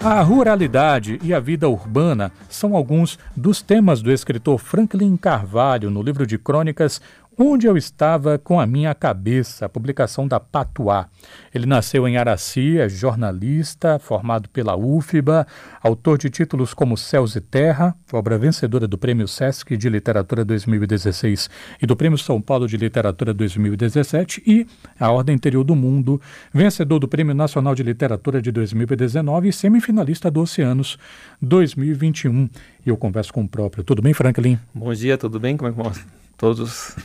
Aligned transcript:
A 0.00 0.22
ruralidade 0.22 1.18
e 1.24 1.34
a 1.34 1.40
vida 1.40 1.68
urbana 1.68 2.30
são 2.48 2.76
alguns 2.76 3.18
dos 3.34 3.60
temas 3.60 4.00
do 4.00 4.12
escritor 4.12 4.56
Franklin 4.56 5.16
Carvalho 5.16 5.90
no 5.90 6.00
livro 6.00 6.24
de 6.24 6.38
crônicas 6.38 7.02
Onde 7.40 7.68
eu 7.68 7.76
estava 7.76 8.36
com 8.36 8.58
a 8.58 8.66
minha 8.66 8.92
cabeça, 8.96 9.66
a 9.66 9.68
publicação 9.68 10.26
da 10.26 10.40
Patuá. 10.40 11.06
Ele 11.54 11.66
nasceu 11.66 12.08
em 12.08 12.16
Araci, 12.16 12.78
é 12.78 12.88
jornalista, 12.88 13.96
formado 14.00 14.48
pela 14.48 14.76
UFBA, 14.76 15.46
autor 15.80 16.18
de 16.18 16.30
títulos 16.30 16.74
como 16.74 16.96
Céus 16.96 17.36
e 17.36 17.40
Terra, 17.40 17.94
obra 18.12 18.36
vencedora 18.36 18.88
do 18.88 18.98
Prêmio 18.98 19.28
Sesc 19.28 19.76
de 19.76 19.88
Literatura 19.88 20.44
2016 20.44 21.48
e 21.80 21.86
do 21.86 21.94
Prêmio 21.94 22.18
São 22.18 22.40
Paulo 22.40 22.66
de 22.66 22.76
Literatura 22.76 23.32
2017 23.32 24.42
e 24.44 24.66
A 24.98 25.12
Ordem 25.12 25.36
Interior 25.36 25.62
do 25.62 25.76
Mundo, 25.76 26.20
vencedor 26.52 26.98
do 26.98 27.06
Prêmio 27.06 27.36
Nacional 27.36 27.72
de 27.72 27.84
Literatura 27.84 28.42
de 28.42 28.50
2019 28.50 29.50
e 29.50 29.52
semifinalista 29.52 30.28
do 30.28 30.40
Oceanos 30.40 30.98
2021. 31.40 32.50
E 32.84 32.88
eu 32.88 32.96
converso 32.96 33.32
com 33.32 33.42
o 33.42 33.48
próprio. 33.48 33.84
Tudo 33.84 34.02
bem, 34.02 34.12
Franklin? 34.12 34.58
Bom 34.74 34.92
dia, 34.92 35.16
tudo 35.16 35.38
bem? 35.38 35.56
Como 35.56 35.70
é 35.70 35.72
que 35.72 36.00
todos? 36.36 36.96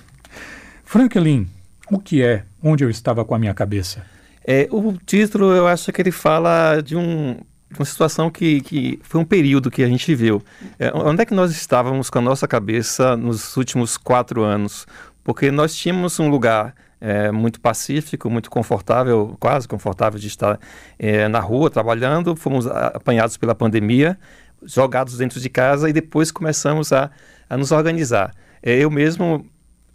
Franklin, 0.94 1.48
o 1.90 1.98
que 1.98 2.22
é 2.22 2.44
Onde 2.62 2.84
Eu 2.84 2.90
Estava 2.92 3.26
com 3.26 3.34
a 3.34 3.40
Minha 3.40 3.56
Cabeça? 3.56 4.06
É, 4.46 4.68
o 4.70 4.94
título, 5.04 5.52
eu 5.52 5.66
acho 5.66 5.92
que 5.92 6.00
ele 6.00 6.12
fala 6.12 6.82
de 6.82 6.96
um, 6.96 7.36
uma 7.76 7.84
situação 7.84 8.30
que, 8.30 8.62
que 8.62 9.00
foi 9.02 9.20
um 9.20 9.26
período 9.26 9.72
que 9.72 9.82
a 9.82 9.88
gente 9.88 10.06
viveu. 10.06 10.44
É, 10.78 10.92
onde 10.94 11.24
é 11.24 11.26
que 11.26 11.34
nós 11.34 11.50
estávamos 11.50 12.12
com 12.12 12.20
a 12.20 12.22
nossa 12.22 12.48
cabeça 12.48 13.18
nos 13.18 13.58
últimos 13.58 13.98
quatro 13.98 14.44
anos? 14.44 14.86
Porque 15.24 15.50
nós 15.50 15.74
tínhamos 15.74 16.20
um 16.20 16.30
lugar 16.30 16.76
é, 17.02 17.32
muito 17.32 17.60
pacífico, 17.60 18.30
muito 18.30 18.52
confortável, 18.52 19.36
quase 19.40 19.68
confortável 19.68 20.20
de 20.20 20.28
estar 20.28 20.60
é, 21.00 21.28
na 21.28 21.40
rua 21.40 21.72
trabalhando. 21.72 22.36
Fomos 22.36 22.68
apanhados 22.68 23.36
pela 23.36 23.56
pandemia, 23.56 24.16
jogados 24.64 25.18
dentro 25.18 25.40
de 25.40 25.50
casa 25.50 25.90
e 25.90 25.92
depois 25.92 26.32
começamos 26.32 26.94
a, 26.94 27.10
a 27.50 27.58
nos 27.58 27.72
organizar. 27.72 28.32
É, 28.62 28.78
eu 28.78 28.92
mesmo 28.92 29.44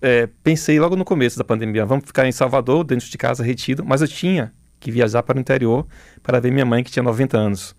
é, 0.00 0.28
pensei 0.42 0.78
logo 0.78 0.96
no 0.96 1.04
começo 1.04 1.38
da 1.38 1.44
pandemia, 1.44 1.84
vamos 1.84 2.04
ficar 2.06 2.26
em 2.26 2.32
Salvador, 2.32 2.84
dentro 2.84 3.08
de 3.08 3.18
casa, 3.18 3.42
retido, 3.42 3.84
mas 3.84 4.00
eu 4.00 4.08
tinha 4.08 4.52
que 4.80 4.90
viajar 4.90 5.22
para 5.22 5.36
o 5.36 5.40
interior 5.40 5.86
para 6.22 6.40
ver 6.40 6.52
minha 6.52 6.64
mãe, 6.64 6.84
que 6.84 6.90
tinha 6.90 7.02
90 7.02 7.36
anos 7.36 7.74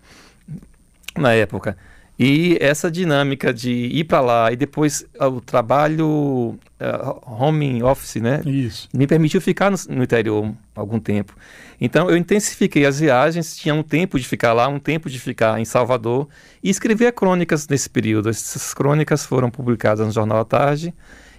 na 1.16 1.32
época. 1.32 1.76
E 2.22 2.58
essa 2.60 2.90
dinâmica 2.90 3.50
de 3.50 3.70
ir 3.70 4.04
para 4.04 4.20
lá 4.20 4.52
e 4.52 4.56
depois 4.56 5.06
uh, 5.18 5.24
o 5.24 5.40
trabalho 5.40 6.58
uh, 6.78 7.22
home 7.24 7.82
office, 7.82 8.16
né? 8.16 8.42
Isso. 8.44 8.90
Me 8.92 9.06
permitiu 9.06 9.40
ficar 9.40 9.70
no, 9.70 9.78
no, 9.88 10.02
interior 10.02 10.54
algum 10.74 11.00
tempo. 11.00 11.34
Então 11.80 12.10
eu 12.10 12.18
intensifiquei 12.18 12.84
as 12.84 13.00
viagens, 13.00 13.56
tinha 13.56 13.74
um 13.74 13.82
tempo 13.82 14.18
de 14.18 14.28
ficar 14.28 14.52
lá, 14.52 14.68
um 14.68 14.78
tempo 14.78 15.08
de 15.08 15.18
ficar 15.18 15.58
em 15.58 15.64
Salvador 15.64 16.28
e 16.62 16.68
escrever 16.68 17.10
crônicas 17.12 17.66
nesse 17.66 17.88
período. 17.88 18.28
Essas 18.28 18.74
crônicas 18.74 19.24
foram 19.24 19.50
publicadas 19.50 20.06
no 20.06 20.12
Jornal 20.12 20.40
à 20.40 20.44
Tarde 20.44 20.92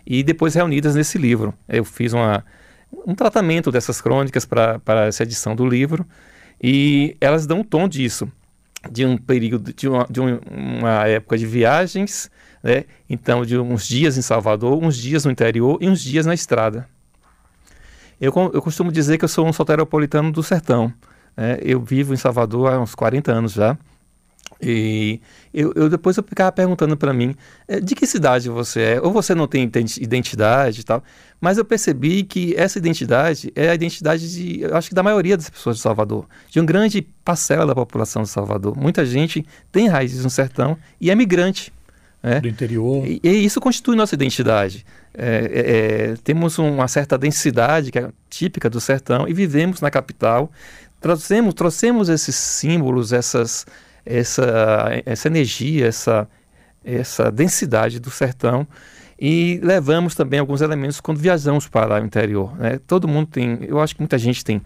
e 0.05 0.23
depois 0.23 0.55
reunidas 0.55 0.95
nesse 0.95 1.17
livro. 1.17 1.53
Eu 1.67 1.83
fiz 1.83 2.13
uma, 2.13 2.43
um 3.05 3.15
tratamento 3.15 3.71
dessas 3.71 4.01
crônicas 4.01 4.45
para 4.45 5.05
essa 5.07 5.23
edição 5.23 5.55
do 5.55 5.65
livro 5.65 6.05
e 6.61 7.15
elas 7.19 7.45
dão 7.45 7.59
um 7.59 7.63
tom 7.63 7.87
disso, 7.87 8.31
de 8.91 9.05
um 9.05 9.17
período, 9.17 9.73
de 9.73 9.87
uma, 9.87 10.05
de 10.09 10.19
uma 10.19 11.07
época 11.07 11.37
de 11.37 11.45
viagens, 11.45 12.29
né? 12.63 12.85
então 13.09 13.45
de 13.45 13.57
uns 13.57 13.87
dias 13.87 14.17
em 14.17 14.21
Salvador, 14.21 14.83
uns 14.83 14.95
dias 14.95 15.25
no 15.25 15.31
interior 15.31 15.77
e 15.81 15.87
uns 15.87 16.01
dias 16.01 16.25
na 16.25 16.33
estrada. 16.33 16.87
Eu, 18.19 18.31
eu 18.53 18.61
costumo 18.61 18.91
dizer 18.91 19.17
que 19.17 19.25
eu 19.25 19.29
sou 19.29 19.47
um 19.47 19.53
soteropolitano 19.53 20.31
do 20.31 20.43
sertão. 20.43 20.93
Né? 21.35 21.57
Eu 21.61 21.81
vivo 21.81 22.13
em 22.13 22.17
Salvador 22.17 22.71
há 22.71 22.79
uns 22.79 22.93
40 22.93 23.31
anos 23.31 23.53
já. 23.53 23.75
E 24.61 25.19
eu, 25.53 25.73
eu, 25.75 25.89
depois 25.89 26.15
eu 26.17 26.23
ficava 26.23 26.51
perguntando 26.51 26.95
para 26.95 27.11
mim 27.13 27.35
é, 27.67 27.79
de 27.79 27.95
que 27.95 28.05
cidade 28.05 28.47
você 28.47 28.81
é, 28.81 29.01
ou 29.01 29.11
você 29.11 29.33
não 29.33 29.47
tem 29.47 29.63
identidade 29.99 30.81
e 30.81 30.83
tal. 30.83 31.03
Mas 31.39 31.57
eu 31.57 31.65
percebi 31.65 32.23
que 32.23 32.53
essa 32.55 32.77
identidade 32.77 33.51
é 33.55 33.69
a 33.69 33.75
identidade 33.75 34.31
de, 34.31 34.61
eu 34.61 34.77
acho 34.77 34.89
que 34.89 34.95
da 34.95 35.01
maioria 35.01 35.35
das 35.35 35.49
pessoas 35.49 35.77
de 35.77 35.81
Salvador, 35.81 36.27
de 36.49 36.59
uma 36.59 36.65
grande 36.65 37.01
parcela 37.25 37.65
da 37.65 37.73
população 37.73 38.21
de 38.21 38.29
Salvador. 38.29 38.77
Muita 38.77 39.03
gente 39.03 39.43
tem 39.71 39.87
raízes 39.87 40.23
no 40.23 40.29
sertão 40.29 40.77
e 40.99 41.09
é 41.09 41.15
migrante. 41.15 41.73
É? 42.23 42.39
Do 42.39 42.47
interior. 42.47 43.03
E, 43.07 43.19
e, 43.23 43.43
isso 43.43 43.59
constitui 43.59 43.95
nossa 43.95 44.13
identidade. 44.13 44.85
É, 45.11 45.25
é, 45.51 46.11
é, 46.11 46.15
temos 46.23 46.59
uma 46.59 46.87
certa 46.87 47.17
densidade 47.17 47.91
que 47.91 47.97
é 47.97 48.09
típica 48.29 48.69
do 48.69 48.79
sertão 48.79 49.27
e 49.27 49.33
vivemos 49.33 49.81
na 49.81 49.89
capital. 49.89 50.51
Trouxemos, 50.99 51.55
trouxemos 51.55 52.09
esses 52.09 52.35
símbolos, 52.35 53.11
essas 53.11 53.65
essa, 54.05 55.01
essa 55.05 55.27
energia, 55.27 55.87
essa, 55.87 56.27
essa 56.83 57.31
densidade 57.31 57.99
do 57.99 58.09
sertão 58.09 58.67
e 59.19 59.59
levamos 59.61 60.15
também 60.15 60.39
alguns 60.39 60.61
elementos 60.61 60.99
quando 60.99 61.19
viajamos 61.19 61.67
para 61.67 62.01
o 62.01 62.05
interior. 62.05 62.57
Né? 62.57 62.79
Todo 62.87 63.07
mundo 63.07 63.27
tem, 63.27 63.59
eu 63.67 63.79
acho 63.79 63.95
que 63.95 64.01
muita 64.01 64.17
gente 64.17 64.43
tem, 64.43 64.61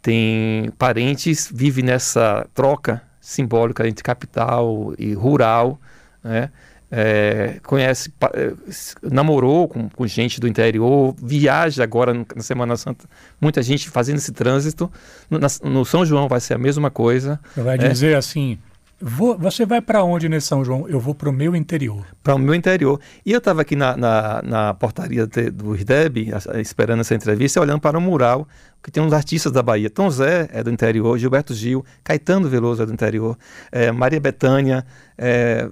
tem 0.00 0.70
parentes, 0.78 1.50
vive 1.52 1.82
nessa 1.82 2.46
troca 2.54 3.02
simbólica 3.20 3.86
entre 3.88 4.02
capital 4.04 4.94
e 4.98 5.12
rural, 5.14 5.80
né? 6.22 6.50
É, 6.92 7.60
conhece, 7.62 8.12
é, 8.34 8.52
namorou 9.00 9.68
com, 9.68 9.88
com, 9.88 10.06
gente 10.08 10.40
do 10.40 10.48
interior, 10.48 11.14
viaja 11.22 11.84
agora 11.84 12.12
na 12.12 12.42
Semana 12.42 12.76
Santa, 12.76 13.04
muita 13.40 13.62
gente 13.62 13.88
fazendo 13.88 14.16
esse 14.16 14.32
trânsito. 14.32 14.90
No, 15.30 15.38
no 15.70 15.84
São 15.84 16.04
João 16.04 16.26
vai 16.26 16.40
ser 16.40 16.54
a 16.54 16.58
mesma 16.58 16.90
coisa. 16.90 17.38
Vai 17.56 17.76
é. 17.76 17.88
dizer 17.88 18.16
assim, 18.16 18.58
Vou, 19.02 19.38
você 19.38 19.64
vai 19.64 19.80
para 19.80 20.04
onde 20.04 20.28
nesse 20.28 20.48
São 20.48 20.62
João? 20.62 20.86
Eu 20.86 21.00
vou 21.00 21.14
para 21.14 21.30
o 21.30 21.32
meu 21.32 21.56
interior. 21.56 22.04
Para 22.22 22.34
o 22.34 22.38
meu 22.38 22.54
interior. 22.54 23.00
E 23.24 23.32
eu 23.32 23.38
estava 23.38 23.62
aqui 23.62 23.74
na, 23.74 23.96
na, 23.96 24.42
na, 24.42 24.74
portaria 24.74 25.26
do 25.26 25.74
IRDEB, 25.74 26.30
esperando 26.60 27.00
essa 27.00 27.14
entrevista, 27.14 27.60
olhando 27.60 27.80
para 27.80 27.96
o 27.96 28.00
um 28.00 28.04
mural 28.04 28.46
que 28.82 28.90
tem 28.90 29.02
uns 29.02 29.12
artistas 29.12 29.52
da 29.52 29.62
Bahia. 29.62 29.88
Tom 29.88 30.10
Zé 30.10 30.48
é 30.52 30.62
do 30.62 30.70
interior, 30.70 31.16
Gilberto 31.18 31.54
Gil, 31.54 31.84
Caetano 32.04 32.48
Veloso 32.48 32.82
é 32.82 32.86
do 32.86 32.92
interior, 32.92 33.38
é, 33.72 33.90
Maria 33.90 34.20
Bethânia, 34.20 34.84
é, 35.16 35.68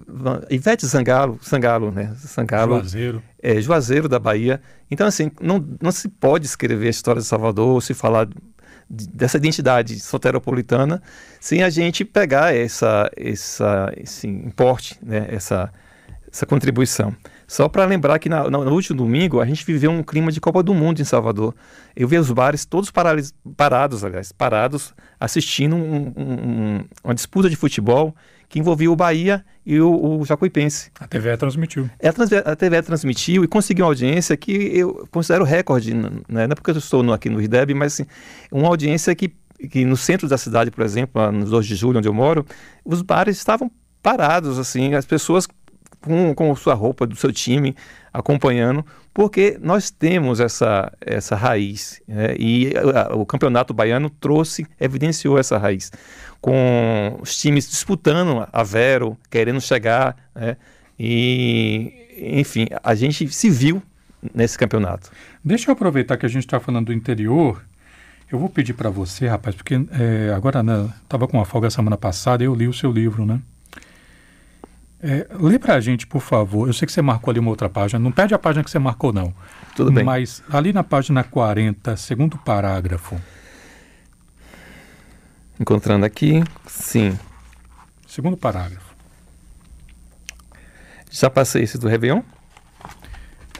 Ivete 0.50 0.86
Zangalo, 0.86 1.38
Sangalo, 1.42 1.90
né? 1.90 2.14
Sangalo, 2.16 2.76
Juazeiro. 2.76 3.22
É, 3.42 3.60
Juazeiro 3.60 4.08
da 4.08 4.18
Bahia. 4.18 4.60
Então, 4.90 5.06
assim, 5.06 5.30
não, 5.40 5.64
não 5.80 5.92
se 5.92 6.08
pode 6.08 6.46
escrever 6.46 6.86
a 6.86 6.90
história 6.90 7.20
de 7.20 7.26
Salvador, 7.26 7.82
se 7.82 7.92
falar 7.92 8.28
dessa 8.88 9.36
identidade 9.36 10.00
soteropolitana 10.00 11.02
sem 11.40 11.62
a 11.62 11.70
gente 11.70 12.04
pegar 12.04 12.54
essa, 12.54 13.10
essa, 13.16 13.92
esse 13.96 14.26
importe, 14.26 14.98
né, 15.02 15.26
essa, 15.28 15.70
essa 16.32 16.46
contribuição. 16.46 17.14
Só 17.46 17.66
para 17.68 17.84
lembrar 17.86 18.18
que 18.18 18.28
na, 18.28 18.48
no 18.50 18.70
último 18.72 18.98
domingo 18.98 19.40
a 19.40 19.46
gente 19.46 19.64
viveu 19.64 19.90
um 19.90 20.02
clima 20.02 20.30
de 20.30 20.40
Copa 20.40 20.62
do 20.62 20.74
Mundo 20.74 21.00
em 21.00 21.04
Salvador. 21.04 21.54
Eu 21.96 22.06
vi 22.06 22.18
os 22.18 22.30
bares 22.30 22.66
todos 22.66 22.90
parados, 22.90 23.32
parados 23.56 24.04
aliás, 24.04 24.32
parados, 24.32 24.94
assistindo 25.18 25.74
um, 25.74 26.12
um, 26.16 26.84
uma 27.02 27.14
disputa 27.14 27.48
de 27.48 27.56
futebol 27.56 28.14
que 28.48 28.58
envolvia 28.58 28.90
o 28.90 28.96
Bahia 28.96 29.44
e 29.64 29.78
o, 29.80 30.20
o 30.20 30.24
Jacuipense. 30.24 30.90
A 30.98 31.06
TV 31.06 31.36
transmitiu. 31.36 31.88
É, 31.98 32.08
a, 32.08 32.56
TV 32.56 32.82
transmitiu 32.82 33.44
e 33.44 33.48
conseguiu 33.48 33.84
uma 33.84 33.90
audiência 33.90 34.36
que 34.36 34.52
eu 34.52 35.06
considero 35.10 35.44
recorde, 35.44 35.92
né? 35.92 36.10
não 36.28 36.40
é 36.40 36.48
porque 36.48 36.70
eu 36.70 36.78
estou 36.78 37.02
no, 37.02 37.12
aqui 37.12 37.28
no 37.28 37.38
RIDEB, 37.38 37.74
mas 37.74 37.94
assim, 37.94 38.06
uma 38.50 38.68
audiência 38.68 39.14
que, 39.14 39.34
que 39.70 39.84
no 39.84 39.96
centro 39.96 40.26
da 40.26 40.38
cidade, 40.38 40.70
por 40.70 40.84
exemplo, 40.84 41.30
no 41.30 41.44
2 41.44 41.66
de 41.66 41.74
julho, 41.74 41.98
onde 41.98 42.08
eu 42.08 42.14
moro, 42.14 42.46
os 42.84 43.02
bares 43.02 43.36
estavam 43.36 43.70
parados, 44.02 44.58
assim, 44.58 44.94
as 44.94 45.04
pessoas 45.04 45.46
com, 46.08 46.34
com 46.34 46.56
sua 46.56 46.74
roupa 46.74 47.06
do 47.06 47.14
seu 47.14 47.32
time 47.32 47.76
acompanhando, 48.12 48.84
porque 49.14 49.58
nós 49.62 49.90
temos 49.90 50.40
essa, 50.40 50.92
essa 51.00 51.36
raiz 51.36 52.00
né? 52.08 52.34
e 52.38 52.72
a, 52.94 53.14
o 53.14 53.24
campeonato 53.24 53.72
baiano 53.72 54.10
trouxe, 54.10 54.66
evidenciou 54.80 55.38
essa 55.38 55.58
raiz, 55.58 55.92
com 56.40 57.18
os 57.20 57.36
times 57.36 57.68
disputando 57.68 58.46
a 58.52 58.62
Vero, 58.62 59.16
querendo 59.30 59.60
chegar, 59.60 60.16
né? 60.34 60.56
e 60.98 61.92
enfim, 62.20 62.66
a 62.82 62.94
gente 62.94 63.28
se 63.28 63.48
viu 63.48 63.82
nesse 64.34 64.58
campeonato. 64.58 65.10
Deixa 65.44 65.70
eu 65.70 65.72
aproveitar 65.72 66.16
que 66.16 66.26
a 66.26 66.28
gente 66.28 66.44
está 66.44 66.58
falando 66.58 66.86
do 66.86 66.92
interior. 66.92 67.62
Eu 68.30 68.38
vou 68.38 68.48
pedir 68.48 68.74
para 68.74 68.90
você, 68.90 69.26
rapaz, 69.26 69.54
porque 69.54 69.74
é, 69.74 70.32
agora 70.34 70.60
estava 71.02 71.24
né, 71.24 71.30
com 71.30 71.38
uma 71.38 71.44
folga 71.44 71.70
semana 71.70 71.96
passada 71.96 72.44
eu 72.44 72.54
li 72.54 72.68
o 72.68 72.72
seu 72.72 72.90
livro, 72.90 73.24
né? 73.24 73.40
É, 75.00 75.28
lê 75.38 75.58
pra 75.58 75.80
gente, 75.80 76.06
por 76.06 76.20
favor. 76.20 76.66
Eu 76.68 76.72
sei 76.72 76.86
que 76.86 76.92
você 76.92 77.00
marcou 77.00 77.30
ali 77.30 77.38
uma 77.38 77.50
outra 77.50 77.68
página. 77.68 77.98
Não 77.98 78.10
perde 78.10 78.34
a 78.34 78.38
página 78.38 78.64
que 78.64 78.70
você 78.70 78.78
marcou, 78.78 79.12
não. 79.12 79.32
Tudo 79.76 79.92
bem. 79.92 80.04
Mas 80.04 80.42
ali 80.50 80.72
na 80.72 80.82
página 80.82 81.22
40, 81.22 81.96
segundo 81.96 82.36
parágrafo. 82.38 83.20
Encontrando 85.60 86.04
aqui, 86.04 86.42
sim. 86.66 87.18
Segundo 88.06 88.36
parágrafo. 88.36 88.94
Já 91.10 91.30
passei 91.30 91.62
esse 91.62 91.78
do 91.78 91.88
Réveillon? 91.88 92.22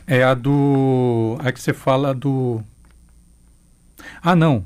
É 0.06 0.22
a 0.22 0.34
do. 0.34 1.38
É 1.44 1.52
que 1.52 1.60
você 1.60 1.72
fala 1.72 2.14
do. 2.14 2.62
Ah, 4.22 4.34
não. 4.34 4.64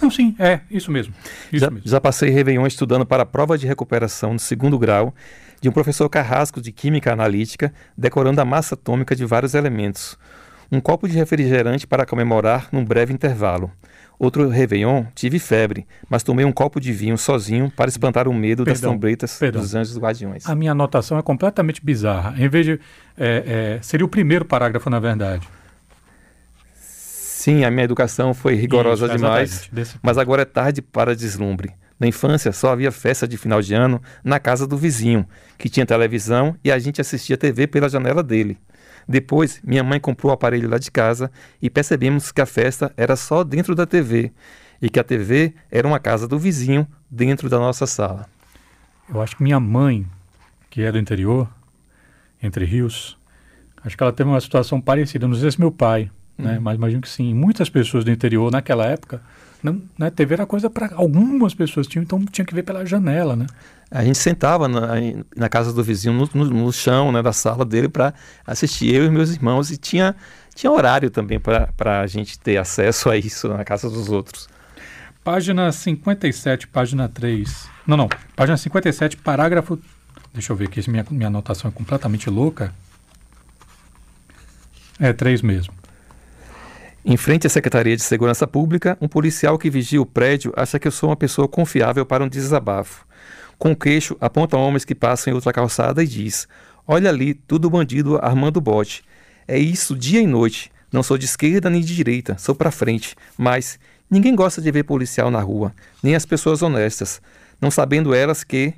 Não, 0.00 0.10
sim, 0.10 0.34
é, 0.38 0.60
isso 0.70 0.90
mesmo. 0.90 1.14
Isso 1.52 1.64
já, 1.64 1.70
mesmo. 1.70 1.88
já 1.88 2.00
passei 2.00 2.30
Réveillon 2.30 2.66
estudando 2.66 3.06
para 3.06 3.22
a 3.22 3.26
prova 3.26 3.56
de 3.56 3.66
recuperação 3.66 4.32
no 4.32 4.38
segundo 4.38 4.78
grau 4.78 5.14
de 5.60 5.68
um 5.68 5.72
professor 5.72 6.08
carrasco 6.08 6.60
de 6.60 6.70
Química 6.70 7.12
Analítica, 7.12 7.72
decorando 7.96 8.40
a 8.40 8.44
massa 8.44 8.74
atômica 8.74 9.16
de 9.16 9.24
vários 9.24 9.54
elementos. 9.54 10.18
Um 10.70 10.80
copo 10.80 11.08
de 11.08 11.14
refrigerante 11.14 11.86
para 11.86 12.04
comemorar 12.04 12.68
num 12.70 12.84
breve 12.84 13.12
intervalo. 13.12 13.70
Outro 14.18 14.48
Réveillon, 14.48 15.04
tive 15.14 15.38
febre, 15.38 15.86
mas 16.08 16.22
tomei 16.22 16.44
um 16.44 16.52
copo 16.52 16.80
de 16.80 16.92
vinho 16.92 17.18
sozinho 17.18 17.70
para 17.74 17.88
espantar 17.88 18.28
o 18.28 18.34
medo 18.34 18.64
das 18.64 18.74
Perdão, 18.74 18.90
trombetas 18.90 19.38
perdão. 19.38 19.60
dos 19.60 19.74
anjos 19.74 19.98
guardiões. 19.98 20.46
A 20.46 20.54
minha 20.54 20.72
anotação 20.72 21.18
é 21.18 21.22
completamente 21.22 21.84
bizarra. 21.84 22.34
Em 22.38 22.48
vez 22.48 22.66
de. 22.66 22.80
é, 23.16 23.76
é, 23.76 23.82
seria 23.82 24.06
o 24.06 24.08
primeiro 24.08 24.44
parágrafo, 24.44 24.88
na 24.88 25.00
verdade. 25.00 25.48
Sim, 27.44 27.62
a 27.62 27.70
minha 27.70 27.84
educação 27.84 28.32
foi 28.32 28.54
rigorosa 28.54 29.04
Isso, 29.04 29.16
demais. 29.18 29.68
Desse- 29.70 29.98
mas 30.02 30.16
agora 30.16 30.40
é 30.40 30.44
tarde 30.46 30.80
para 30.80 31.14
deslumbre. 31.14 31.74
Na 32.00 32.06
infância 32.06 32.50
só 32.52 32.72
havia 32.72 32.90
festa 32.90 33.28
de 33.28 33.36
final 33.36 33.60
de 33.60 33.74
ano 33.74 34.00
na 34.24 34.38
casa 34.40 34.66
do 34.66 34.78
vizinho, 34.78 35.28
que 35.58 35.68
tinha 35.68 35.84
televisão 35.84 36.56
e 36.64 36.72
a 36.72 36.78
gente 36.78 37.02
assistia 37.02 37.36
TV 37.36 37.66
pela 37.66 37.86
janela 37.86 38.22
dele. 38.22 38.56
Depois, 39.06 39.60
minha 39.62 39.84
mãe 39.84 40.00
comprou 40.00 40.30
o 40.30 40.34
aparelho 40.34 40.70
lá 40.70 40.78
de 40.78 40.90
casa 40.90 41.30
e 41.60 41.68
percebemos 41.68 42.32
que 42.32 42.40
a 42.40 42.46
festa 42.46 42.90
era 42.96 43.14
só 43.14 43.44
dentro 43.44 43.74
da 43.74 43.84
TV 43.84 44.32
e 44.80 44.88
que 44.88 44.98
a 44.98 45.04
TV 45.04 45.52
era 45.70 45.86
uma 45.86 45.98
casa 46.00 46.26
do 46.26 46.38
vizinho 46.38 46.88
dentro 47.10 47.50
da 47.50 47.58
nossa 47.58 47.86
sala. 47.86 48.24
Eu 49.06 49.20
acho 49.20 49.36
que 49.36 49.42
minha 49.42 49.60
mãe, 49.60 50.06
que 50.70 50.80
é 50.80 50.90
do 50.90 50.98
interior, 50.98 51.46
entre 52.42 52.64
rios, 52.64 53.18
acho 53.84 53.98
que 53.98 54.02
ela 54.02 54.14
teve 54.14 54.30
uma 54.30 54.40
situação 54.40 54.80
parecida. 54.80 55.28
Não 55.28 55.34
sei 55.34 55.50
se 55.50 55.60
meu 55.60 55.70
pai, 55.70 56.10
né? 56.36 56.58
Mas 56.60 56.76
imagino 56.76 57.00
que 57.02 57.08
sim. 57.08 57.32
Muitas 57.34 57.68
pessoas 57.68 58.04
do 58.04 58.10
interior 58.10 58.50
naquela 58.50 58.84
época, 58.86 59.20
não, 59.62 59.80
né? 59.98 60.10
TV 60.10 60.34
era 60.34 60.46
coisa 60.46 60.68
para 60.68 60.90
algumas 60.94 61.54
pessoas 61.54 61.86
tinham, 61.86 62.02
então 62.02 62.24
tinha 62.26 62.44
que 62.44 62.54
ver 62.54 62.62
pela 62.62 62.84
janela, 62.84 63.34
né? 63.36 63.46
A 63.90 64.04
gente 64.04 64.18
sentava 64.18 64.66
na, 64.66 64.88
na 65.36 65.48
casa 65.48 65.72
do 65.72 65.82
vizinho, 65.82 66.12
no, 66.14 66.28
no- 66.34 66.50
no 66.50 66.72
chão 66.72 67.12
né, 67.12 67.22
da 67.22 67.32
sala 67.32 67.64
dele, 67.64 67.88
para 67.88 68.12
assistir, 68.46 68.92
eu 68.94 69.04
e 69.04 69.10
meus 69.10 69.30
irmãos, 69.30 69.70
e 69.70 69.76
tinha, 69.76 70.16
tinha 70.54 70.70
horário 70.72 71.10
também 71.10 71.38
para 71.38 72.00
a 72.00 72.06
gente 72.06 72.38
ter 72.38 72.56
acesso 72.56 73.08
a 73.08 73.16
isso 73.16 73.46
na 73.48 73.64
casa 73.64 73.88
dos 73.88 74.08
outros. 74.10 74.48
Página 75.22 75.70
57, 75.72 76.66
página 76.68 77.08
3. 77.08 77.68
Não, 77.86 77.96
não. 77.96 78.08
Página 78.36 78.56
57, 78.56 79.16
parágrafo. 79.18 79.78
Deixa 80.34 80.52
eu 80.52 80.56
ver 80.56 80.64
aqui, 80.66 80.82
se 80.82 80.90
minha, 80.90 81.06
minha 81.10 81.28
anotação 81.28 81.70
é 81.70 81.72
completamente 81.72 82.28
louca. 82.28 82.74
É 84.98 85.12
3 85.12 85.40
mesmo. 85.42 85.72
Em 87.06 87.18
frente 87.18 87.46
à 87.46 87.50
Secretaria 87.50 87.94
de 87.94 88.02
Segurança 88.02 88.46
Pública, 88.46 88.96
um 88.98 89.06
policial 89.06 89.58
que 89.58 89.68
vigia 89.68 90.00
o 90.00 90.06
prédio 90.06 90.54
acha 90.56 90.78
que 90.78 90.88
eu 90.88 90.92
sou 90.92 91.10
uma 91.10 91.16
pessoa 91.16 91.46
confiável 91.46 92.06
para 92.06 92.24
um 92.24 92.28
desabafo. 92.28 93.06
Com 93.58 93.72
o 93.72 93.76
queixo, 93.76 94.16
aponta 94.18 94.56
homens 94.56 94.86
que 94.86 94.94
passam 94.94 95.30
em 95.30 95.34
outra 95.34 95.52
calçada 95.52 96.02
e 96.02 96.06
diz: 96.06 96.48
Olha 96.88 97.10
ali, 97.10 97.34
tudo 97.34 97.68
bandido 97.68 98.18
armando 98.22 98.58
bote. 98.58 99.04
É 99.46 99.58
isso 99.58 99.94
dia 99.94 100.22
e 100.22 100.26
noite. 100.26 100.72
Não 100.90 101.02
sou 101.02 101.18
de 101.18 101.26
esquerda 101.26 101.68
nem 101.68 101.82
de 101.82 101.94
direita, 101.94 102.38
sou 102.38 102.54
para 102.54 102.70
frente. 102.70 103.14
Mas 103.36 103.78
ninguém 104.10 104.34
gosta 104.34 104.62
de 104.62 104.70
ver 104.70 104.84
policial 104.84 105.30
na 105.30 105.40
rua, 105.40 105.74
nem 106.02 106.14
as 106.14 106.24
pessoas 106.24 106.62
honestas, 106.62 107.20
não 107.60 107.70
sabendo 107.70 108.14
elas 108.14 108.42
que 108.42 108.72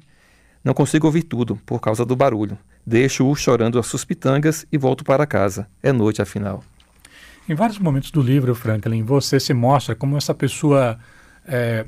não 0.64 0.74
consigo 0.74 1.06
ouvir 1.06 1.22
tudo 1.22 1.60
por 1.64 1.80
causa 1.80 2.04
do 2.04 2.16
barulho. 2.16 2.58
Deixo-o 2.84 3.36
chorando 3.36 3.78
as 3.78 3.86
suas 3.86 4.04
pitangas 4.04 4.66
e 4.72 4.76
volto 4.76 5.04
para 5.04 5.26
casa. 5.26 5.68
É 5.80 5.92
noite, 5.92 6.20
afinal. 6.20 6.64
Em 7.48 7.54
vários 7.54 7.78
momentos 7.78 8.10
do 8.10 8.20
livro, 8.20 8.54
Franklin, 8.54 9.04
você 9.04 9.38
se 9.38 9.54
mostra 9.54 9.94
como 9.94 10.16
essa 10.16 10.34
pessoa 10.34 10.98
é, 11.46 11.86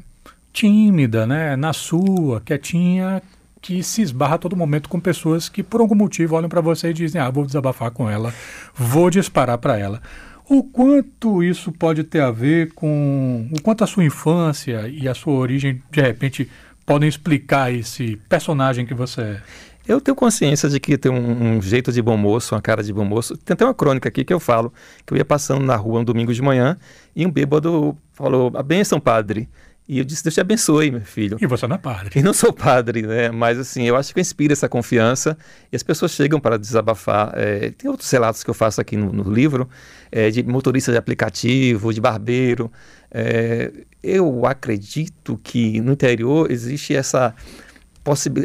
tímida, 0.53 1.27
né, 1.27 1.57
na 1.57 1.73
sua, 1.73 2.41
quietinha, 2.41 3.21
que 3.61 3.83
se 3.83 4.03
esbarra 4.03 4.37
a 4.37 4.39
todo 4.39 4.55
momento 4.55 4.89
com 4.89 5.01
pessoas 5.01 5.49
que 5.49 5.65
por 5.65 5.81
algum 5.81 5.97
motivo 5.97 6.37
olham 6.37 6.49
para 6.49 6.61
você 6.61 6.91
e 6.91 6.95
dizem: 6.95 7.21
"Ah, 7.21 7.29
vou 7.29 7.45
desabafar 7.45 7.91
com 7.91 8.09
ela, 8.09 8.33
vou 8.73 9.11
disparar 9.11 9.59
para 9.59 9.77
ela". 9.77 10.01
O 10.49 10.63
quanto 10.63 11.43
isso 11.43 11.73
pode 11.73 12.05
ter 12.05 12.21
a 12.21 12.31
ver 12.31 12.73
com 12.73 13.49
o 13.53 13.61
quanto 13.61 13.83
a 13.83 13.87
sua 13.87 14.05
infância 14.05 14.89
e 14.89 15.09
a 15.09 15.15
sua 15.15 15.35
origem 15.35 15.83
de 15.91 16.01
repente 16.01 16.49
podem 16.87 17.09
explicar 17.09 17.73
esse 17.73 18.17
personagem 18.29 18.87
que 18.87 18.95
você 18.95 19.21
é. 19.21 19.43
Eu 19.89 20.03
tenho 20.03 20.15
consciência 20.15 20.69
de 20.69 20.79
que 20.79 20.99
tem 20.99 21.11
um, 21.11 21.57
um 21.57 21.63
jeito 21.63 21.91
de 21.91 22.03
bom 22.03 22.15
moço, 22.15 22.55
uma 22.55 22.61
cara 22.61 22.83
de 22.83 22.93
bom 22.93 23.07
moço. 23.07 23.35
Tem 23.39 23.55
até 23.55 23.65
uma 23.65 23.73
crônica 23.73 24.07
aqui 24.07 24.23
que 24.23 24.35
eu 24.35 24.39
falo, 24.39 24.71
que 25.07 25.15
eu 25.15 25.17
ia 25.17 25.25
passando 25.25 25.65
na 25.65 25.77
rua 25.77 26.01
um 26.01 26.05
domingo 26.05 26.33
de 26.35 26.43
manhã 26.43 26.77
e 27.17 27.27
um 27.27 27.31
bêbado 27.31 27.97
falou, 28.13 28.53
a 28.55 28.63
benção, 28.63 29.01
padre. 29.01 29.49
E 29.89 29.99
eu 29.99 30.05
disse, 30.05 30.23
Deus 30.23 30.35
te 30.35 30.41
abençoe, 30.43 30.91
meu 30.91 31.01
filho. 31.01 31.39
E 31.41 31.47
você 31.47 31.67
não 31.67 31.77
é 31.77 31.79
padre. 31.79 32.21
E 32.21 32.23
não 32.23 32.35
sou 32.35 32.53
padre, 32.53 33.01
né? 33.01 33.31
Mas 33.31 33.59
assim, 33.59 33.85
eu 33.85 33.97
acho 33.97 34.13
que 34.13 34.19
eu 34.19 34.21
inspiro 34.21 34.53
essa 34.53 34.69
confiança 34.69 35.39
e 35.73 35.77
as 35.77 35.83
pessoas 35.83 36.13
chegam 36.13 36.39
para 36.39 36.59
desabafar. 36.59 37.33
É, 37.35 37.71
tem 37.71 37.91
outros 37.91 38.11
relatos 38.11 38.45
que 38.45 38.51
eu 38.51 38.55
faço 38.55 38.83
aqui 38.83 38.99
no, 38.99 39.11
no 39.11 39.33
livro, 39.33 39.67
é, 40.13 40.29
de 40.29 40.43
motorista 40.43 40.93
de 40.93 40.99
aplicativo, 40.99 41.95
de 41.95 42.03
barbeiro. 42.03 42.71
É, 43.11 43.73
eu 44.03 44.45
acredito 44.45 45.41
que 45.43 45.81
no 45.81 45.93
interior 45.93 46.51
existe 46.51 46.95
essa 46.95 47.35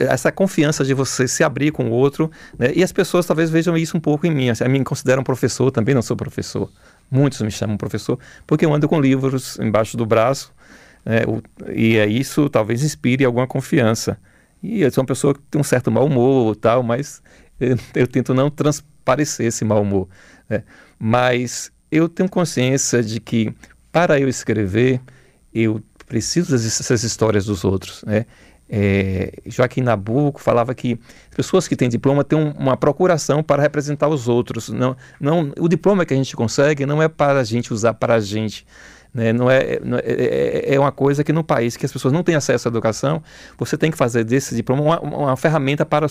essa 0.09 0.31
confiança 0.31 0.83
de 0.83 0.93
você 0.93 1.27
se 1.27 1.43
abrir 1.43 1.71
com 1.71 1.89
o 1.89 1.91
outro, 1.91 2.29
né? 2.57 2.71
e 2.75 2.83
as 2.83 2.91
pessoas 2.91 3.25
talvez 3.25 3.49
vejam 3.49 3.77
isso 3.77 3.95
um 3.95 3.99
pouco 3.99 4.27
em 4.27 4.31
mim. 4.31 4.49
Assim, 4.49 4.63
a 4.63 4.69
mim 4.69 4.79
me 4.79 4.85
consideram 4.85 5.23
professor, 5.23 5.71
também 5.71 5.95
não 5.95 6.01
sou 6.01 6.17
professor. 6.17 6.69
Muitos 7.09 7.41
me 7.41 7.51
chamam 7.51 7.77
professor, 7.77 8.17
porque 8.45 8.65
eu 8.65 8.73
ando 8.73 8.87
com 8.89 8.99
livros 8.99 9.57
embaixo 9.59 9.95
do 9.95 10.05
braço, 10.05 10.51
né? 11.05 11.21
e 11.73 11.97
é 11.97 12.05
isso 12.07 12.49
talvez 12.49 12.83
inspire 12.83 13.23
alguma 13.23 13.47
confiança. 13.47 14.17
E 14.61 14.81
eu 14.81 14.91
sou 14.91 15.01
uma 15.01 15.07
pessoa 15.07 15.33
que 15.33 15.41
tem 15.51 15.59
um 15.59 15.63
certo 15.63 15.91
mau 15.91 16.05
humor 16.05 16.55
tal, 16.55 16.81
mas 16.83 17.21
eu, 17.59 17.77
eu 17.95 18.07
tento 18.07 18.33
não 18.33 18.49
transparecer 18.49 19.47
esse 19.47 19.63
mau 19.63 19.81
humor. 19.81 20.07
Né? 20.49 20.63
Mas 20.97 21.71
eu 21.91 22.09
tenho 22.09 22.29
consciência 22.29 23.03
de 23.03 23.19
que 23.19 23.53
para 23.91 24.19
eu 24.19 24.27
escrever, 24.27 24.99
eu 25.53 25.81
preciso 26.07 26.51
dessas 26.51 27.03
histórias 27.03 27.45
dos 27.45 27.63
outros, 27.63 28.03
né? 28.03 28.25
É, 28.69 29.33
Joaquim 29.45 29.81
Nabuco 29.81 30.41
falava 30.41 30.73
que 30.73 30.99
pessoas 31.35 31.67
que 31.67 31.75
têm 31.75 31.89
diploma 31.89 32.23
têm 32.23 32.39
um, 32.39 32.51
uma 32.51 32.77
procuração 32.77 33.43
para 33.43 33.61
representar 33.61 34.07
os 34.07 34.27
outros. 34.27 34.69
Não, 34.69 34.95
não, 35.19 35.51
o 35.59 35.67
diploma 35.67 36.05
que 36.05 36.13
a 36.13 36.17
gente 36.17 36.35
consegue 36.35 36.85
não 36.85 37.01
é 37.01 37.07
para 37.07 37.39
a 37.39 37.43
gente 37.43 37.73
usar 37.73 37.93
para 37.93 38.15
a 38.15 38.19
gente. 38.19 38.65
Né? 39.13 39.31
Não 39.31 39.49
é, 39.49 39.79
não 39.83 39.97
é, 39.97 40.01
é, 40.05 40.75
é 40.75 40.79
uma 40.79 40.91
coisa 40.91 41.23
que 41.23 41.31
no 41.31 41.43
país 41.43 41.77
que 41.77 41.85
as 41.85 41.91
pessoas 41.91 42.13
não 42.13 42.23
têm 42.23 42.35
acesso 42.35 42.67
à 42.67 42.69
educação, 42.69 43.21
você 43.57 43.77
tem 43.77 43.91
que 43.91 43.97
fazer 43.97 44.23
desse 44.23 44.55
diploma 44.55 44.81
uma, 44.81 44.99
uma 45.01 45.37
ferramenta 45.37 45.85
para 45.85 46.07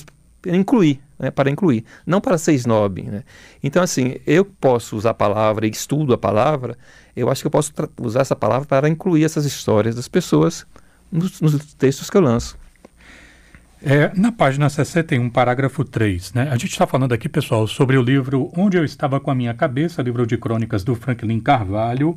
incluir, 0.46 1.00
né? 1.18 1.30
para 1.30 1.50
incluir, 1.50 1.84
não 2.06 2.20
para 2.20 2.38
ser 2.38 2.52
snob. 2.52 3.02
Né? 3.02 3.24
Então, 3.62 3.82
assim, 3.82 4.16
eu 4.26 4.44
posso 4.44 4.96
usar 4.96 5.10
a 5.10 5.14
palavra 5.14 5.66
e 5.66 5.70
estudo 5.70 6.14
a 6.14 6.18
palavra, 6.18 6.76
eu 7.16 7.28
acho 7.28 7.42
que 7.42 7.46
eu 7.46 7.50
posso 7.50 7.72
usar 8.00 8.20
essa 8.20 8.36
palavra 8.36 8.66
para 8.66 8.88
incluir 8.88 9.24
essas 9.24 9.44
histórias 9.44 9.96
das 9.96 10.06
pessoas 10.06 10.64
nos, 11.12 11.40
nos 11.40 11.74
textos 11.74 12.08
que 12.08 12.16
eu 12.16 12.22
lanço. 12.22 12.58
É, 13.84 14.12
na 14.14 14.30
página 14.30 14.70
61, 14.70 15.28
parágrafo 15.28 15.84
3, 15.84 16.34
né? 16.34 16.48
A 16.50 16.56
gente 16.56 16.70
está 16.70 16.86
falando 16.86 17.12
aqui, 17.12 17.28
pessoal, 17.28 17.66
sobre 17.66 17.96
o 17.96 18.02
livro 18.02 18.50
Onde 18.56 18.76
Eu 18.76 18.84
Estava 18.84 19.18
com 19.18 19.30
a 19.30 19.34
Minha 19.34 19.52
Cabeça, 19.52 20.00
livro 20.00 20.24
de 20.24 20.38
crônicas 20.38 20.84
do 20.84 20.94
Franklin 20.94 21.40
Carvalho. 21.40 22.16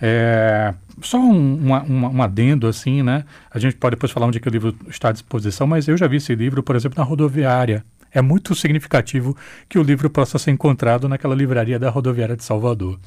É, 0.00 0.74
só 1.02 1.18
um, 1.18 1.70
um, 1.70 2.22
adendo, 2.22 2.66
assim, 2.66 3.02
né? 3.02 3.24
A 3.50 3.58
gente 3.58 3.76
pode 3.76 3.96
depois 3.96 4.10
falar 4.10 4.26
onde 4.26 4.40
que 4.40 4.48
o 4.48 4.50
livro 4.50 4.74
está 4.88 5.10
à 5.10 5.12
disposição, 5.12 5.66
mas 5.66 5.86
eu 5.86 5.98
já 5.98 6.06
vi 6.06 6.16
esse 6.16 6.34
livro, 6.34 6.62
por 6.62 6.74
exemplo, 6.74 6.98
na 6.98 7.04
rodoviária. 7.04 7.84
É 8.10 8.22
muito 8.22 8.54
significativo 8.54 9.36
que 9.68 9.78
o 9.78 9.82
livro 9.82 10.08
possa 10.08 10.38
ser 10.38 10.50
encontrado 10.50 11.08
naquela 11.08 11.34
livraria 11.34 11.78
da 11.78 11.90
rodoviária 11.90 12.36
de 12.36 12.44
Salvador. 12.44 12.98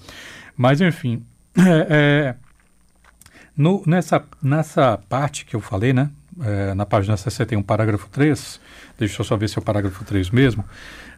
Mas, 0.56 0.80
enfim, 0.80 1.24
é, 1.58 1.88
é, 1.90 2.36
no, 3.60 3.84
nessa, 3.86 4.24
nessa 4.42 4.98
parte 5.10 5.44
que 5.44 5.54
eu 5.54 5.60
falei, 5.60 5.92
né? 5.92 6.10
É, 6.42 6.74
na 6.74 6.86
página 6.86 7.18
61, 7.18 7.62
parágrafo 7.62 8.08
3, 8.10 8.62
deixa 8.98 9.20
eu 9.20 9.26
só 9.26 9.36
ver 9.36 9.50
se 9.50 9.60
é 9.60 9.62
o 9.62 9.62
parágrafo 9.62 10.06
3 10.06 10.30
mesmo, 10.30 10.64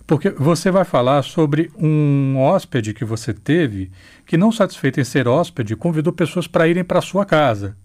porque 0.07 0.31
você 0.31 0.71
vai 0.71 0.83
falar 0.83 1.21
sobre 1.21 1.71
um 1.77 2.39
hóspede 2.39 2.95
que 2.95 3.05
você 3.05 3.31
teve 3.31 3.91
que, 4.25 4.37
não 4.37 4.51
satisfeito 4.51 4.99
em 4.99 5.03
ser 5.03 5.27
hóspede, 5.27 5.75
convidou 5.75 6.11
pessoas 6.11 6.47
para 6.47 6.67
irem 6.67 6.83
para 6.83 6.99
sua 6.99 7.27
casa. 7.27 7.77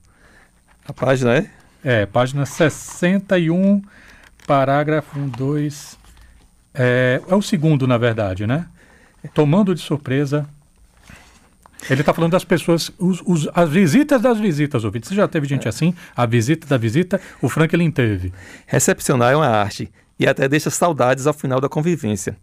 A 0.89 0.93
página 0.95 1.37
é? 1.37 1.51
É, 1.85 2.07
página 2.07 2.47
61, 2.47 3.83
parágrafo 4.47 5.19
1, 5.19 5.29
2. 5.29 5.99
É, 6.73 7.21
é 7.29 7.35
o 7.35 7.43
segundo, 7.43 7.87
na 7.87 7.99
verdade, 7.99 8.47
né? 8.47 8.67
Tomando 9.35 9.75
de 9.75 9.83
surpresa 9.83 10.49
ele 11.91 12.01
está 12.01 12.13
falando 12.13 12.33
das 12.33 12.45
pessoas, 12.45 12.91
os, 12.99 13.23
os, 13.25 13.49
as 13.55 13.69
visitas 13.69 14.21
das 14.21 14.39
visitas, 14.39 14.85
ouvintes. 14.85 15.09
Você 15.09 15.15
já 15.15 15.29
teve 15.29 15.47
gente 15.47 15.69
assim? 15.69 15.95
A 16.15 16.27
visita 16.27 16.67
da 16.67 16.77
visita, 16.77 17.21
o 17.41 17.49
Franklin 17.49 17.91
teve. 17.91 18.33
Recepcionar 18.67 19.33
é 19.33 19.37
uma 19.37 19.47
arte. 19.47 19.91
e 20.19 20.27
até 20.27 20.49
deixa 20.49 20.71
saudades 20.71 21.27
ao 21.27 21.35
final 21.35 21.61
da 21.61 21.69
convivência. 21.69 22.37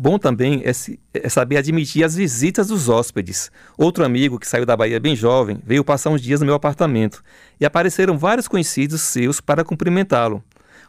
Bom 0.00 0.16
também 0.16 0.62
é, 0.64 0.70
é, 1.12 1.28
saber 1.28 1.56
admitir 1.56 2.04
as 2.04 2.14
visitas 2.14 2.68
dos 2.68 2.88
hóspedes. 2.88 3.50
Outro 3.76 4.04
amigo 4.04 4.38
que 4.38 4.46
saiu 4.46 4.64
da 4.64 4.76
Bahia 4.76 5.00
bem 5.00 5.16
jovem 5.16 5.60
veio 5.66 5.82
passar 5.82 6.10
uns 6.10 6.22
dias 6.22 6.38
no 6.38 6.46
meu 6.46 6.54
apartamento 6.54 7.20
e 7.60 7.66
apareceram 7.66 8.16
vários 8.16 8.46
conhecidos 8.46 9.00
seus 9.00 9.40
para 9.40 9.64
cumprimentá-lo. 9.64 10.40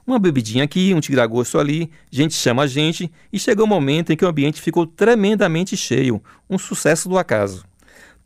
Uma 0.05 0.19
bebidinha 0.19 0.63
aqui, 0.63 0.93
um 0.93 0.99
tiragosto 0.99 1.57
ali, 1.57 1.89
gente 2.11 2.35
chama 2.35 2.63
a 2.63 2.67
gente 2.67 3.11
e 3.33 3.39
chegou 3.39 3.65
o 3.65 3.67
um 3.67 3.69
momento 3.69 4.11
em 4.11 4.15
que 4.15 4.23
o 4.23 4.27
ambiente 4.27 4.61
ficou 4.61 4.85
tremendamente 4.85 5.75
cheio, 5.75 6.21
um 6.47 6.59
sucesso 6.59 7.09
do 7.09 7.17
acaso. 7.17 7.65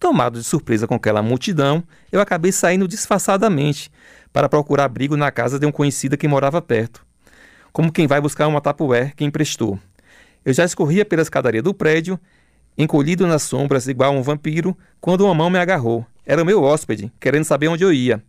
Tomado 0.03 0.37
de 0.37 0.43
surpresa 0.43 0.85
com 0.85 0.95
aquela 0.95 1.21
multidão, 1.21 1.81
eu 2.11 2.19
acabei 2.19 2.51
saindo 2.51 2.89
disfarçadamente 2.89 3.89
para 4.33 4.49
procurar 4.49 4.83
abrigo 4.83 5.15
na 5.15 5.31
casa 5.31 5.57
de 5.57 5.65
um 5.65 5.71
conhecido 5.71 6.17
que 6.17 6.27
morava 6.27 6.61
perto, 6.61 7.05
como 7.71 7.89
quem 7.89 8.05
vai 8.05 8.19
buscar 8.19 8.49
uma 8.49 8.59
tapué 8.59 9.13
que 9.15 9.23
emprestou. 9.23 9.79
Eu 10.43 10.53
já 10.53 10.65
escorria 10.65 11.05
pela 11.05 11.21
escadaria 11.21 11.63
do 11.63 11.73
prédio, 11.73 12.19
encolhido 12.77 13.25
nas 13.25 13.43
sombras 13.43 13.87
igual 13.87 14.13
um 14.13 14.21
vampiro, 14.21 14.77
quando 14.99 15.23
uma 15.23 15.33
mão 15.33 15.49
me 15.49 15.57
agarrou. 15.57 16.05
Era 16.25 16.43
o 16.43 16.45
meu 16.45 16.61
hóspede, 16.61 17.09
querendo 17.17 17.45
saber 17.45 17.69
onde 17.69 17.85
eu 17.85 17.93
ia. 17.93 18.21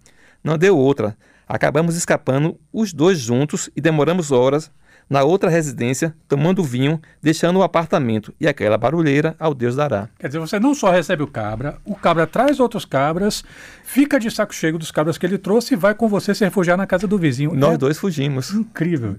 Não 0.44 0.56
deu 0.56 0.78
outra. 0.78 1.16
Acabamos 1.44 1.96
escapando 1.96 2.56
os 2.72 2.92
dois 2.92 3.18
juntos 3.18 3.68
e 3.74 3.80
demoramos 3.80 4.30
horas 4.30 4.70
na 5.08 5.22
outra 5.22 5.50
residência, 5.50 6.14
tomando 6.28 6.62
vinho, 6.62 7.00
deixando 7.22 7.58
o 7.58 7.62
apartamento 7.62 8.34
e 8.40 8.48
aquela 8.48 8.78
barulheira 8.78 9.36
ao 9.38 9.54
Deus 9.54 9.76
dará. 9.76 10.08
Quer 10.18 10.28
dizer, 10.28 10.38
você 10.38 10.58
não 10.58 10.74
só 10.74 10.90
recebe 10.90 11.22
o 11.22 11.26
cabra, 11.26 11.78
o 11.84 11.94
cabra 11.94 12.26
traz 12.26 12.58
outros 12.58 12.84
cabras, 12.84 13.44
fica 13.84 14.18
de 14.18 14.30
saco 14.30 14.54
cheio 14.54 14.78
dos 14.78 14.90
cabras 14.90 15.18
que 15.18 15.26
ele 15.26 15.38
trouxe 15.38 15.74
e 15.74 15.76
vai 15.76 15.94
com 15.94 16.08
você 16.08 16.34
se 16.34 16.44
refugiar 16.44 16.76
na 16.76 16.86
casa 16.86 17.06
do 17.06 17.18
vizinho. 17.18 17.54
Nós 17.54 17.74
é 17.74 17.78
dois 17.78 17.98
fugimos. 17.98 18.52
Incrível. 18.52 19.16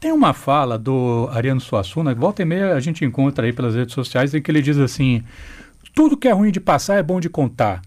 Tem 0.00 0.12
uma 0.12 0.32
fala 0.32 0.78
do 0.78 1.28
Ariano 1.32 1.60
Suassuna, 1.60 2.14
que 2.14 2.20
volta 2.20 2.42
e 2.42 2.44
meia 2.44 2.74
a 2.74 2.80
gente 2.80 3.04
encontra 3.04 3.46
aí 3.46 3.52
pelas 3.52 3.74
redes 3.74 3.94
sociais, 3.94 4.34
em 4.34 4.42
que 4.42 4.50
ele 4.50 4.62
diz 4.62 4.78
assim: 4.78 5.22
tudo 5.94 6.16
que 6.16 6.28
é 6.28 6.32
ruim 6.32 6.52
de 6.52 6.60
passar 6.60 6.96
é 6.96 7.02
bom 7.02 7.20
de 7.20 7.28
contar. 7.28 7.80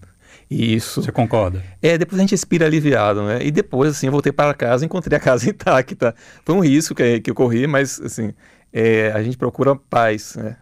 Isso. 0.52 1.02
Você 1.02 1.10
concorda? 1.10 1.62
É, 1.80 1.96
depois 1.96 2.18
a 2.18 2.22
gente 2.22 2.34
expira 2.34 2.66
aliviado, 2.66 3.22
né? 3.22 3.38
E 3.42 3.50
depois, 3.50 3.92
assim, 3.92 4.06
eu 4.06 4.12
voltei 4.12 4.32
para 4.32 4.52
casa 4.52 4.84
e 4.84 4.86
encontrei 4.86 5.16
a 5.16 5.20
casa 5.20 5.48
intacta. 5.48 6.14
Foi 6.44 6.54
um 6.54 6.60
risco 6.60 6.94
que, 6.94 7.20
que 7.20 7.30
eu 7.30 7.34
corri, 7.34 7.66
mas, 7.66 8.00
assim, 8.00 8.32
é, 8.72 9.10
a 9.14 9.22
gente 9.22 9.36
procura 9.36 9.74
paz, 9.74 10.36
né? 10.36 10.56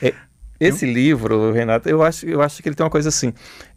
É, 0.00 0.14
esse 0.58 0.86
eu... 0.86 0.92
livro, 0.92 1.52
Renato, 1.52 1.88
eu 1.88 2.02
acho, 2.02 2.26
eu 2.26 2.40
acho 2.40 2.62
que 2.62 2.68
ele 2.68 2.76
tem 2.76 2.84
uma 2.84 2.90
coisa 2.90 3.10
assim. 3.10 3.34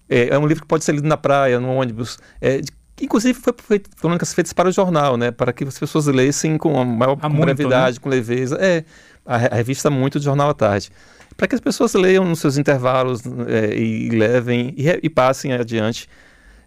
É, 0.10 0.30
é 0.30 0.40
um 0.40 0.48
livro 0.48 0.64
que 0.64 0.68
pode 0.68 0.84
ser 0.84 0.94
lido 0.94 1.08
na 1.08 1.18
praia, 1.18 1.60
no 1.60 1.70
ônibus. 1.70 2.18
É, 2.40 2.62
de, 2.62 2.72
inclusive 3.02 3.38
foi 3.38 3.54
feito 3.58 3.90
crônicas 3.98 4.34
feitas 4.34 4.54
para 4.54 4.70
o 4.70 4.72
jornal, 4.72 5.18
né? 5.18 5.32
Para 5.32 5.52
que 5.52 5.64
as 5.64 5.78
pessoas 5.78 6.06
lessem 6.08 6.58
com 6.58 6.80
a 6.80 6.86
maior 6.86 7.18
com 7.18 7.30
brevidade, 7.30 7.98
né? 7.98 8.02
com 8.02 8.10
leveza. 8.10 8.58
É, 8.62 8.86
a, 9.26 9.36
a 9.36 9.56
revista 9.56 9.90
muito 9.90 10.18
do 10.20 10.24
Jornal 10.24 10.50
à 10.50 10.54
Tarde 10.54 10.92
para 11.38 11.48
que 11.48 11.56
as 11.56 11.62
pessoas 11.62 11.94
leiam 11.94 12.26
nos 12.26 12.40
seus 12.40 12.58
intervalos 12.58 13.22
é, 13.48 13.78
e 13.78 14.10
levem 14.10 14.74
e, 14.78 15.00
e 15.04 15.10
passem 15.10 15.54
adiante, 15.54 16.08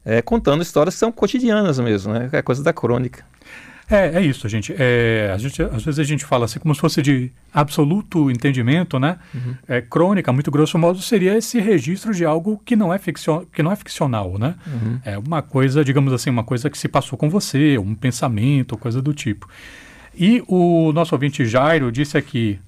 é, 0.05 0.23
contando 0.23 0.63
histórias 0.63 0.95
que 0.95 1.01
são 1.01 1.13
cotidianas 1.13 1.79
mesmo, 1.79 2.13
né? 2.13 2.29
É 2.33 2.43
coisa 2.43 2.63
da 2.63 2.73
crônica. 2.73 3.25
É, 3.91 4.19
é 4.19 4.21
isso, 4.21 4.47
gente. 4.49 4.75
É, 4.79 5.35
gente. 5.39 5.63
Às 5.63 5.83
vezes 5.83 5.99
a 5.99 6.05
gente 6.05 6.25
fala 6.25 6.45
assim 6.45 6.59
como 6.59 6.75
se 6.75 6.81
fosse 6.81 7.01
de 7.01 7.33
absoluto 7.53 8.31
entendimento, 8.31 8.99
né? 8.99 9.19
Uhum. 9.35 9.55
É, 9.67 9.81
crônica, 9.81 10.31
muito 10.31 10.51
grosso 10.51 10.79
modo, 10.79 11.01
seria 11.01 11.37
esse 11.37 11.59
registro 11.59 12.15
de 12.15 12.25
algo 12.25 12.61
que 12.65 12.77
não 12.77 12.93
é, 12.93 12.99
ficcion, 12.99 13.45
que 13.51 13.63
não 13.63 13.73
é 13.73 13.77
ficcional, 13.77 14.39
né? 14.39 14.55
Uhum. 14.67 15.01
É 15.05 15.17
uma 15.17 15.41
coisa, 15.41 15.83
digamos 15.83 16.13
assim, 16.13 16.29
uma 16.29 16.45
coisa 16.45 16.69
que 16.69 16.77
se 16.77 16.87
passou 16.87 17.19
com 17.19 17.31
você, 17.31 17.79
um 17.79 17.95
pensamento, 17.95 18.77
coisa 18.77 19.01
do 19.01 19.15
tipo. 19.15 19.49
E 20.15 20.43
o 20.47 20.93
nosso 20.93 21.15
ouvinte 21.15 21.47
Jairo 21.47 21.91
disse 21.91 22.19
aqui, 22.19 22.61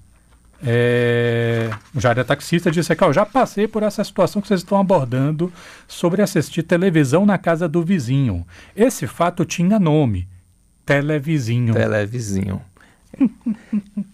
é, 0.63 1.71
o 1.95 2.01
Jair 2.01 2.19
é 2.19 2.25
taxista 2.25 2.71
disse 2.71 2.93
aqui, 2.93 3.03
ó, 3.03 3.13
já 3.13 3.25
passei 3.25 3.67
por 3.67 3.83
essa 3.83 4.05
situação 4.05 4.43
que 4.43 4.49
vocês 4.49 4.61
estão 4.61 4.79
abordando 4.79 5.53
sobre 5.89 6.21
assistir 6.21 6.63
televisão 6.63 7.25
na 7.25 7.39
casa 7.39 7.67
do 7.69 7.83
vizinho. 7.83 8.47
Esse 8.77 9.07
fato 9.07 9.45
tinha 9.45 9.79
nome, 9.79 10.29
televizinho. 10.85 11.73
Televizinho. 11.73 12.61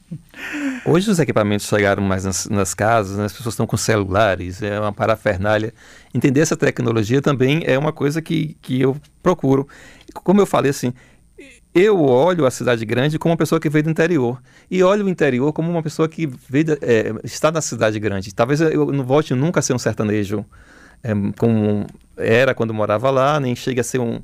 Hoje 0.84 1.10
os 1.10 1.18
equipamentos 1.18 1.66
chegaram 1.66 2.02
mais 2.02 2.24
nas, 2.24 2.46
nas 2.46 2.74
casas, 2.74 3.18
né? 3.18 3.24
as 3.24 3.32
pessoas 3.32 3.54
estão 3.54 3.66
com 3.66 3.76
celulares, 3.76 4.62
é 4.62 4.78
uma 4.78 4.92
parafernália. 4.92 5.74
Entender 6.14 6.40
essa 6.40 6.56
tecnologia 6.56 7.20
também 7.20 7.62
é 7.64 7.76
uma 7.78 7.92
coisa 7.92 8.22
que, 8.22 8.56
que 8.62 8.80
eu 8.80 8.96
procuro. 9.22 9.66
Como 10.14 10.40
eu 10.40 10.46
falei 10.46 10.70
assim, 10.70 10.92
eu 11.76 12.02
olho 12.02 12.47
a 12.47 12.50
cidade 12.50 12.87
grande 12.87 13.18
como 13.18 13.33
uma 13.33 13.37
pessoa 13.37 13.61
que 13.61 13.68
veio 13.68 13.85
do 13.85 13.90
interior 13.90 14.40
e 14.71 14.83
olho 14.83 15.04
o 15.04 15.09
interior 15.11 15.52
como 15.52 15.71
uma 15.71 15.83
pessoa 15.83 16.09
que 16.09 16.26
veio, 16.26 16.73
é, 16.80 17.12
está 17.23 17.52
na 17.52 17.61
cidade 17.61 18.00
grande. 18.00 18.35
Talvez 18.35 18.62
eu 18.62 18.90
não 18.90 19.04
volte 19.04 19.35
nunca 19.35 19.61
a 19.61 19.62
ser 19.62 19.75
um 19.75 19.78
sertanejo 19.78 20.42
é, 21.02 21.12
como 21.37 21.87
era 22.16 22.54
quando 22.54 22.73
morava 22.73 23.11
lá, 23.11 23.38
nem 23.38 23.54
chegue 23.54 23.78
a 23.78 23.85
ser 23.85 23.99
um, 23.99 24.21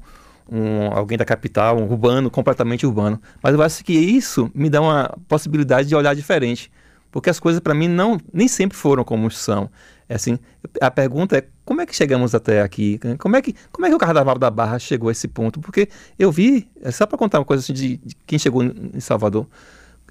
um, 0.51 0.87
alguém 0.95 1.19
da 1.19 1.27
capital, 1.27 1.79
um 1.79 1.85
urbano, 1.85 2.31
completamente 2.31 2.87
urbano. 2.87 3.21
Mas 3.43 3.53
eu 3.53 3.61
acho 3.61 3.85
que 3.85 3.93
isso 3.93 4.51
me 4.55 4.71
dá 4.71 4.81
uma 4.81 5.15
possibilidade 5.29 5.89
de 5.89 5.95
olhar 5.95 6.15
diferente, 6.15 6.73
porque 7.11 7.29
as 7.29 7.39
coisas 7.39 7.61
para 7.61 7.75
mim 7.75 7.87
não 7.87 8.19
nem 8.33 8.49
sempre 8.49 8.79
foram 8.79 9.05
como 9.05 9.31
são. 9.31 9.69
É 10.13 10.17
assim, 10.17 10.39
a 10.79 10.91
pergunta 10.91 11.39
é 11.39 11.45
como 11.65 11.81
é 11.81 11.87
que 11.87 11.97
chegamos 11.97 12.35
até 12.35 12.61
aqui? 12.61 13.01
Como 13.19 13.35
é 13.35 13.41
que, 13.41 13.55
como 13.73 13.87
é 13.87 13.89
que 13.89 13.95
o 13.95 13.99
Carnaval 13.99 14.39
da 14.39 14.51
Barra 14.51 14.79
chegou 14.79 15.09
a 15.09 15.13
esse 15.13 15.27
ponto? 15.27 15.59
Porque 15.59 15.89
eu 16.19 16.31
vi, 16.31 16.69
é 16.83 16.91
só 16.91 17.07
para 17.07 17.17
contar 17.17 17.39
uma 17.39 17.47
coisa 17.47 17.63
assim 17.63 17.73
de, 17.73 17.97
de, 17.97 18.15
quem 18.27 18.39
chegou 18.39 18.63
em 18.63 19.01
Salvador, 19.01 19.47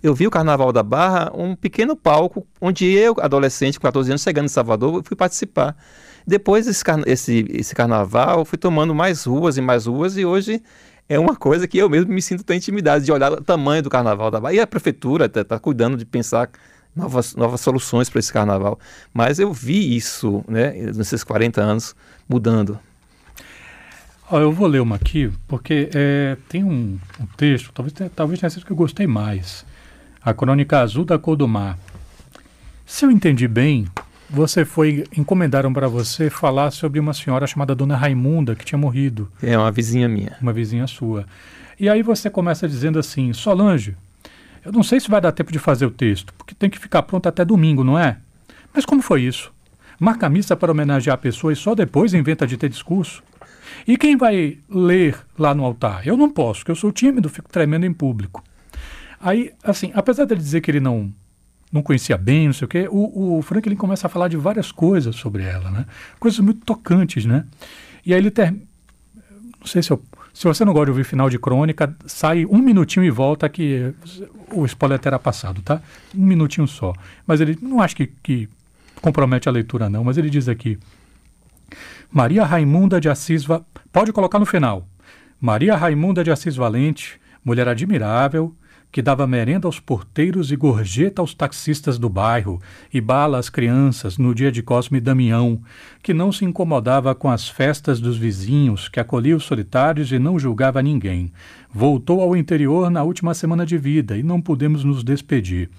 eu 0.01 0.15
vi 0.15 0.25
o 0.25 0.31
Carnaval 0.31 0.74
da 0.74 0.81
Barra, 0.81 1.31
um 1.36 1.55
pequeno 1.55 1.96
palco, 1.96 2.48
onde 2.60 2.91
eu, 2.91 3.15
adolescente, 3.20 3.79
com 3.79 3.84
14 3.84 4.10
anos, 4.10 4.24
chegando 4.24 4.46
em 4.46 4.48
Salvador, 4.48 5.03
fui 5.05 5.15
participar. 5.15 5.77
Depois 6.25 6.65
esse, 6.65 6.84
esse, 7.05 7.46
esse 7.51 7.75
carnaval, 7.75 8.43
fui 8.43 8.58
tomando 8.58 8.96
mais 8.96 9.25
ruas 9.25 9.55
e 9.55 9.62
mais 9.62 9.86
ruas, 9.86 10.17
e 10.17 10.25
hoje 10.25 10.63
é 11.08 11.20
uma 11.20 11.36
coisa 11.36 11.67
que 11.67 11.77
eu 11.77 11.88
mesmo 11.88 12.12
me 12.12 12.24
sinto 12.24 12.43
tão 12.43 12.55
intimidade 12.55 13.05
de 13.05 13.12
olhar 13.12 13.34
o 13.34 13.43
tamanho 13.43 13.84
do 13.84 13.89
Carnaval 13.89 14.31
da 14.31 14.39
Barra. 14.39 14.55
E 14.55 14.60
a 14.60 14.65
prefeitura 14.65 15.27
está 15.27 15.43
tá 15.43 15.60
cuidando 15.60 15.96
de 15.96 16.05
pensar 16.08 16.50
novas, 16.95 17.36
novas 17.36 17.62
soluções 17.62 18.10
para 18.10 18.19
esse 18.19 18.31
carnaval. 18.31 18.79
Mas 19.13 19.39
eu 19.39 19.53
vi 19.53 19.95
isso, 19.95 20.43
né, 20.48 20.71
nesses 20.95 21.24
40 21.24 21.62
anos, 21.62 21.95
mudando. 22.27 22.79
eu 24.31 24.51
vou 24.51 24.67
ler 24.67 24.81
uma 24.81 24.95
aqui, 24.95 25.31
porque 25.48 25.89
é, 25.93 26.38
tem 26.50 26.63
um, 26.63 27.00
um, 27.19 27.25
texto, 27.38 27.71
talvez, 27.74 27.93
talvez 28.15 28.39
tenha 28.39 28.50
sido 28.50 28.65
que 28.65 28.71
eu 28.71 28.77
gostei 28.77 29.07
mais. 29.07 29.65
A 30.24 30.33
Crônica 30.33 30.79
Azul 30.79 31.05
da 31.05 31.17
Cor 31.17 31.36
do 31.36 31.48
Mar. 31.48 31.77
Se 32.86 33.05
eu 33.05 33.12
entendi 33.12 33.48
bem, 33.48 33.88
você 34.29 34.63
foi. 34.63 35.05
encomendaram 35.15 35.74
para 35.74 35.88
você 35.88 36.29
falar 36.29 36.71
sobre 36.71 37.00
uma 37.00 37.13
senhora 37.13 37.45
chamada 37.45 37.75
Dona 37.75 37.98
Raimunda, 37.98 38.55
que 38.55 38.63
tinha 38.63 38.77
morrido. 38.77 39.29
É 39.41 39.57
uma 39.57 39.71
vizinha 39.71 40.07
minha. 40.07 40.38
Uma 40.41 40.53
vizinha 40.53 40.88
sua. 40.88 41.25
E 41.79 41.89
aí 41.89 42.01
você 42.01 42.29
começa 42.29 42.67
dizendo 42.67 43.00
assim: 43.00 43.33
Solange, 43.33 43.98
eu 44.63 44.71
não 44.71 44.83
sei 44.83 44.99
se 44.99 45.09
vai 45.09 45.19
dar 45.19 45.31
tempo 45.31 45.51
de 45.51 45.59
fazer 45.59 45.85
o 45.85 45.91
texto, 45.91 46.33
porque 46.33 46.53
tem 46.53 46.69
que 46.69 46.79
ficar 46.79 47.03
pronto 47.03 47.27
até 47.27 47.43
domingo, 47.43 47.83
não 47.83 47.97
é? 47.97 48.17
Mas 48.73 48.85
como 48.85 49.01
foi 49.01 49.23
isso? 49.23 49.51
Marca 49.99 50.27
a 50.27 50.29
missa 50.29 50.55
para 50.55 50.71
homenagear 50.71 51.15
a 51.15 51.17
pessoa 51.17 51.53
e 51.53 51.55
só 51.55 51.75
depois 51.75 52.13
inventa 52.13 52.47
de 52.47 52.57
ter 52.57 52.69
discurso? 52.69 53.23
E 53.87 53.97
quem 53.97 54.17
vai 54.17 54.57
ler 54.69 55.17
lá 55.37 55.53
no 55.53 55.63
altar? 55.63 56.07
Eu 56.07 56.17
não 56.17 56.29
posso, 56.29 56.59
porque 56.59 56.71
eu 56.71 56.75
sou 56.75 56.91
tímido, 56.91 57.29
fico 57.29 57.49
tremendo 57.49 57.85
em 57.85 57.93
público. 57.93 58.43
Aí, 59.19 59.51
assim, 59.63 59.91
apesar 59.93 60.25
dele 60.25 60.41
dizer 60.41 60.61
que 60.61 60.71
ele 60.71 60.79
não 60.79 61.13
não 61.71 61.81
conhecia 61.81 62.17
bem, 62.17 62.47
não 62.47 62.53
sei 62.53 62.65
o 62.65 62.67
quê, 62.67 62.87
o, 62.91 63.37
o 63.37 63.41
Franklin 63.41 63.77
começa 63.77 64.05
a 64.05 64.09
falar 64.09 64.27
de 64.27 64.35
várias 64.35 64.73
coisas 64.73 65.15
sobre 65.15 65.43
ela, 65.43 65.71
né? 65.71 65.85
Coisas 66.19 66.39
muito 66.41 66.65
tocantes, 66.65 67.25
né? 67.25 67.45
E 68.05 68.13
aí 68.13 68.19
ele 68.19 68.29
ter... 68.29 68.51
Não 68.51 69.65
sei 69.65 69.81
se 69.81 69.89
eu 69.89 70.03
se 70.33 70.45
você 70.45 70.63
não 70.63 70.73
gosta 70.73 70.85
de 70.85 70.91
ouvir 70.91 71.03
final 71.03 71.29
de 71.29 71.38
crônica, 71.38 71.95
sai 72.05 72.45
um 72.45 72.59
minutinho 72.59 73.03
e 73.03 73.09
volta 73.09 73.47
que 73.50 73.93
o 74.51 74.65
spoiler 74.65 75.00
terá 75.00 75.19
passado, 75.19 75.61
tá? 75.61 75.81
Um 76.15 76.25
minutinho 76.25 76.67
só. 76.67 76.93
Mas 77.27 77.41
ele 77.41 77.57
não 77.61 77.81
acho 77.81 77.95
que, 77.95 78.07
que 78.07 78.50
compromete 79.01 79.50
a 79.50 79.51
leitura, 79.51 79.89
não, 79.89 80.03
mas 80.03 80.17
ele 80.17 80.29
diz 80.29 80.47
aqui. 80.47 80.77
Maria 82.11 82.43
Raimunda 82.45 83.00
de 83.00 83.09
Assis. 83.09 83.43
Va... 83.43 83.61
Pode 83.91 84.11
colocar 84.11 84.39
no 84.39 84.45
final. 84.45 84.88
Maria 85.39 85.75
Raimunda 85.75 86.23
de 86.23 86.31
Assis 86.31 86.55
Valente, 86.55 87.19
mulher 87.43 87.67
admirável, 87.67 88.53
que 88.91 89.01
dava 89.01 89.25
merenda 89.25 89.67
aos 89.67 89.79
porteiros 89.79 90.51
e 90.51 90.55
gorjeta 90.55 91.21
aos 91.21 91.33
taxistas 91.33 91.98
do 91.98 92.10
bairro, 92.10 92.62
e 92.93 93.00
bala 93.00 93.38
às 93.38 93.50
crianças 93.50 94.17
no 94.17 94.36
dia 94.36 94.51
de 94.51 94.62
Cosme 94.62 94.98
e 94.98 95.01
Damião, 95.01 95.62
que 96.03 96.13
não 96.13 96.31
se 96.31 96.43
incomodava 96.43 97.15
com 97.15 97.29
as 97.29 97.48
festas 97.48 98.00
dos 98.00 98.17
vizinhos, 98.17 98.89
que 98.89 99.00
acolhia 99.00 99.38
os 99.38 99.43
solitários 99.43 100.12
e 100.12 100.19
não 100.19 100.38
julgava 100.38 100.81
ninguém. 100.81 101.31
Voltou 101.74 102.21
ao 102.21 102.36
interior 102.36 102.89
na 102.89 103.03
última 103.03 103.33
semana 103.33 103.65
de 103.65 103.77
vida 103.77 104.17
e 104.17 104.24
não 104.24 104.41
pudemos 104.41 104.83
nos 104.83 105.03
despedir. 105.03 105.69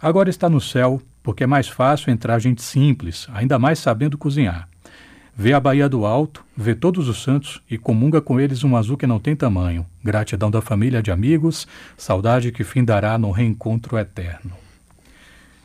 Agora 0.00 0.28
está 0.28 0.48
no 0.48 0.60
céu, 0.60 1.00
porque 1.22 1.44
é 1.44 1.46
mais 1.46 1.68
fácil 1.68 2.10
entrar 2.10 2.38
gente 2.38 2.62
simples, 2.62 3.28
ainda 3.32 3.58
mais 3.58 3.78
sabendo 3.78 4.18
cozinhar. 4.18 4.68
Vê 5.38 5.52
a 5.52 5.60
Baía 5.60 5.86
do 5.86 6.06
Alto, 6.06 6.42
vê 6.56 6.74
todos 6.74 7.08
os 7.08 7.22
santos 7.22 7.60
e 7.70 7.76
comunga 7.76 8.22
com 8.22 8.40
eles 8.40 8.64
um 8.64 8.74
azul 8.74 8.96
que 8.96 9.06
não 9.06 9.18
tem 9.18 9.36
tamanho. 9.36 9.84
Gratidão 10.02 10.50
da 10.50 10.62
família 10.62 11.02
de 11.02 11.10
amigos, 11.10 11.68
saudade 11.94 12.50
que 12.50 12.64
findará 12.64 13.18
no 13.18 13.30
reencontro 13.30 13.98
eterno. 13.98 14.52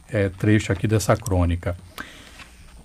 É 0.09 0.27
trecho 0.27 0.73
aqui 0.73 0.87
dessa 0.87 1.15
crônica. 1.15 1.77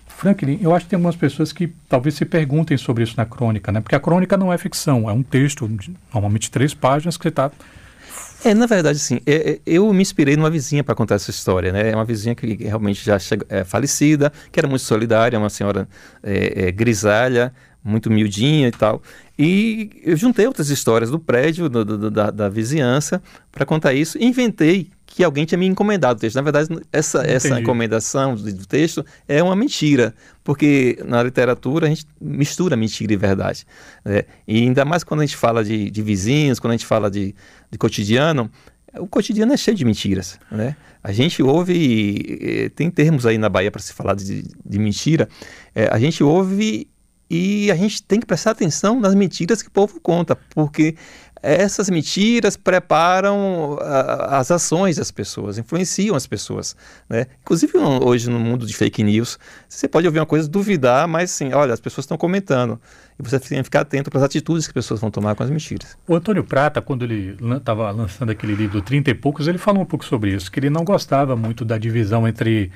Franklin, 0.06 0.60
eu 0.62 0.72
acho 0.72 0.84
que 0.84 0.90
tem 0.90 0.96
algumas 0.96 1.16
pessoas 1.16 1.52
que 1.52 1.74
talvez 1.88 2.14
se 2.14 2.24
perguntem 2.24 2.76
sobre 2.76 3.02
isso 3.02 3.14
na 3.16 3.26
crônica, 3.26 3.72
né? 3.72 3.80
Porque 3.80 3.96
a 3.96 4.00
crônica 4.00 4.36
não 4.36 4.52
é 4.52 4.56
ficção, 4.56 5.10
é 5.10 5.12
um 5.12 5.24
texto, 5.24 5.66
de, 5.66 5.92
normalmente 6.14 6.52
três 6.52 6.72
páginas, 6.72 7.16
que 7.16 7.24
você 7.24 7.30
está 7.30 7.50
é, 8.50 8.54
na 8.54 8.66
verdade, 8.66 8.98
sim. 8.98 9.20
É, 9.26 9.52
é, 9.52 9.60
eu 9.66 9.92
me 9.92 10.02
inspirei 10.02 10.36
numa 10.36 10.50
vizinha 10.50 10.84
para 10.84 10.94
contar 10.94 11.16
essa 11.16 11.30
história, 11.30 11.72
né? 11.72 11.90
É 11.90 11.94
uma 11.94 12.04
vizinha 12.04 12.34
que 12.34 12.54
realmente 12.64 13.04
já 13.04 13.18
é 13.48 13.64
falecida, 13.64 14.32
que 14.52 14.60
era 14.60 14.68
muito 14.68 14.82
solidária, 14.82 15.38
uma 15.38 15.50
senhora 15.50 15.88
é, 16.22 16.68
é, 16.68 16.72
grisalha, 16.72 17.52
muito 17.82 18.10
miudinha 18.10 18.68
e 18.68 18.72
tal. 18.72 19.02
E 19.38 19.90
eu 20.02 20.16
juntei 20.16 20.46
outras 20.46 20.70
histórias 20.70 21.10
do 21.10 21.18
prédio, 21.18 21.68
do, 21.68 21.84
do, 21.84 22.10
da, 22.10 22.30
da, 22.30 22.48
vizinhança, 22.48 23.22
para 23.52 23.66
contar 23.66 23.92
isso. 23.92 24.16
E 24.18 24.24
inventei 24.24 24.90
que 25.04 25.22
alguém 25.22 25.44
tinha 25.44 25.58
me 25.58 25.66
encomendado 25.66 26.16
o 26.16 26.20
texto. 26.20 26.36
Na 26.36 26.42
verdade, 26.42 26.68
essa, 26.90 27.22
essa 27.26 27.60
encomendação 27.60 28.34
do, 28.34 28.50
do, 28.52 28.66
texto 28.66 29.04
é 29.28 29.42
uma 29.42 29.54
mentira, 29.54 30.14
porque 30.42 30.98
na 31.04 31.22
literatura 31.22 31.86
a 31.86 31.90
gente 31.90 32.06
mistura 32.18 32.76
mentira 32.76 33.12
e 33.12 33.16
verdade. 33.16 33.66
Né? 34.04 34.24
E 34.48 34.62
ainda 34.62 34.86
mais 34.86 35.04
quando 35.04 35.20
a 35.20 35.26
gente 35.26 35.36
fala 35.36 35.62
de, 35.62 35.90
de 35.90 36.02
vizinhos, 36.02 36.58
quando 36.58 36.72
a 36.72 36.76
gente 36.76 36.86
fala 36.86 37.10
de, 37.10 37.34
de 37.70 37.78
cotidiano, 37.78 38.50
o 38.98 39.06
cotidiano 39.06 39.52
é 39.52 39.56
cheio 39.58 39.76
de 39.76 39.84
mentiras, 39.84 40.38
né? 40.50 40.74
A 41.04 41.12
gente 41.12 41.42
ouve, 41.42 42.70
tem 42.74 42.90
termos 42.90 43.26
aí 43.26 43.38
na 43.38 43.48
Bahia 43.48 43.70
para 43.70 43.80
se 43.80 43.92
falar 43.92 44.14
de, 44.14 44.42
de 44.42 44.78
mentira, 44.78 45.28
é, 45.74 45.88
a 45.92 45.98
gente 45.98 46.24
ouve 46.24 46.88
e 47.28 47.71
a 47.71 47.75
gente 47.75 48.02
tem 48.02 48.21
que 48.21 48.26
prestar 48.26 48.52
atenção 48.52 49.00
nas 49.00 49.14
mentiras 49.14 49.62
que 49.62 49.68
o 49.68 49.73
povo 49.73 50.00
conta, 50.00 50.37
porque 50.54 50.95
essas 51.42 51.88
mentiras 51.88 52.56
preparam 52.56 53.78
a, 53.80 54.38
as 54.38 54.50
ações 54.50 54.97
das 54.97 55.11
pessoas, 55.11 55.59
influenciam 55.59 56.16
as 56.16 56.26
pessoas. 56.26 56.76
Né? 57.09 57.26
Inclusive, 57.42 57.78
hoje 57.78 58.28
no 58.30 58.38
mundo 58.38 58.66
de 58.66 58.75
fake 58.75 59.02
news, 59.04 59.38
você 59.68 59.87
pode 59.87 60.06
ouvir 60.06 60.18
uma 60.18 60.26
coisa, 60.26 60.49
duvidar, 60.49 61.06
mas 61.06 61.30
sim, 61.30 61.52
olha, 61.52 61.73
as 61.73 61.80
pessoas 61.80 62.04
estão 62.04 62.16
comentando. 62.16 62.80
E 63.18 63.23
você 63.23 63.38
tem 63.38 63.59
que 63.59 63.64
ficar 63.64 63.80
atento 63.80 64.11
para 64.11 64.18
as 64.18 64.25
atitudes 64.25 64.66
que 64.66 64.71
as 64.71 64.85
pessoas 64.85 65.00
vão 65.00 65.11
tomar 65.11 65.35
com 65.35 65.42
as 65.42 65.50
mentiras. 65.50 65.97
O 66.06 66.14
Antônio 66.14 66.45
Prata, 66.45 66.83
quando 66.83 67.04
ele 67.04 67.37
estava 67.56 67.90
lançando 67.90 68.30
aquele 68.30 68.54
livro 68.54 68.83
30 68.83 69.11
e 69.11 69.14
poucos, 69.14 69.47
ele 69.47 69.59
falou 69.59 69.83
um 69.83 69.87
pouco 69.87 70.04
sobre 70.04 70.35
isso, 70.35 70.50
que 70.50 70.59
ele 70.59 70.71
não 70.71 70.85
gostava 70.85 71.37
muito 71.37 71.64
da 71.64 71.78
divisão 71.78 72.26
entre 72.26 72.71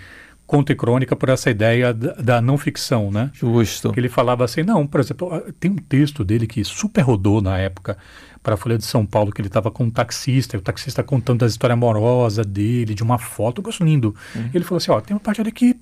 conto 0.50 0.72
e 0.72 0.74
crônica 0.74 1.14
por 1.14 1.28
essa 1.28 1.48
ideia 1.48 1.94
da, 1.94 2.12
da, 2.14 2.40
não 2.40 2.58
ficção, 2.58 3.08
né? 3.08 3.30
Justo. 3.32 3.92
Que 3.92 4.00
ele 4.00 4.08
falava 4.08 4.44
assim, 4.44 4.64
não, 4.64 4.84
por 4.84 4.98
exemplo, 4.98 5.40
tem 5.60 5.70
um 5.70 5.76
texto 5.76 6.24
dele 6.24 6.44
que 6.44 6.64
super 6.64 7.02
rodou 7.02 7.40
na 7.40 7.56
época 7.56 7.96
para 8.42 8.54
a 8.54 8.56
Folha 8.56 8.76
de 8.76 8.84
São 8.84 9.06
Paulo, 9.06 9.30
que 9.30 9.40
ele 9.40 9.46
estava 9.46 9.70
com 9.70 9.84
um 9.84 9.90
taxista, 9.90 10.56
e 10.56 10.58
o 10.58 10.60
taxista 10.60 11.04
contando 11.04 11.38
da 11.38 11.46
história 11.46 11.74
amorosa 11.74 12.42
dele, 12.42 12.94
de 12.94 13.02
uma 13.04 13.16
foto, 13.16 13.60
eu 13.60 13.62
gosto 13.62 13.84
lindo. 13.84 14.12
Uhum. 14.34 14.50
Ele 14.52 14.64
falou 14.64 14.78
assim, 14.78 14.90
ó, 14.90 15.00
tem 15.00 15.14
uma 15.14 15.20
parte 15.20 15.40
ali 15.40 15.52
que 15.52 15.76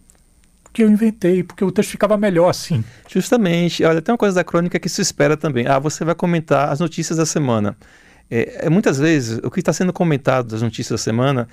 que 0.71 0.83
eu 0.83 0.91
inventei, 0.91 1.43
porque 1.43 1.65
o 1.65 1.73
texto 1.73 1.89
ficava 1.89 2.19
melhor 2.19 2.51
assim. 2.51 2.85
Justamente. 3.09 3.83
Olha, 3.83 4.03
tem 4.03 4.13
uma 4.13 4.19
coisa 4.19 4.35
da 4.35 4.45
crônica 4.45 4.79
que 4.79 4.89
se 4.89 5.01
espera 5.01 5.35
também. 5.35 5.67
Ah, 5.67 5.79
você 5.79 6.05
vai 6.05 6.15
comentar 6.15 6.69
as 6.69 6.79
notícias 6.79 7.17
da 7.17 7.25
semana. 7.25 7.75
É, 8.30 8.66
é 8.66 8.70
muitas 8.70 8.99
vezes, 8.99 9.38
o 9.42 9.50
que 9.50 9.61
está 9.61 9.73
sendo 9.73 9.92
comentado 9.92 10.49
das 10.49 10.62
notícias 10.62 11.00
da 11.00 11.02
semana 11.02 11.49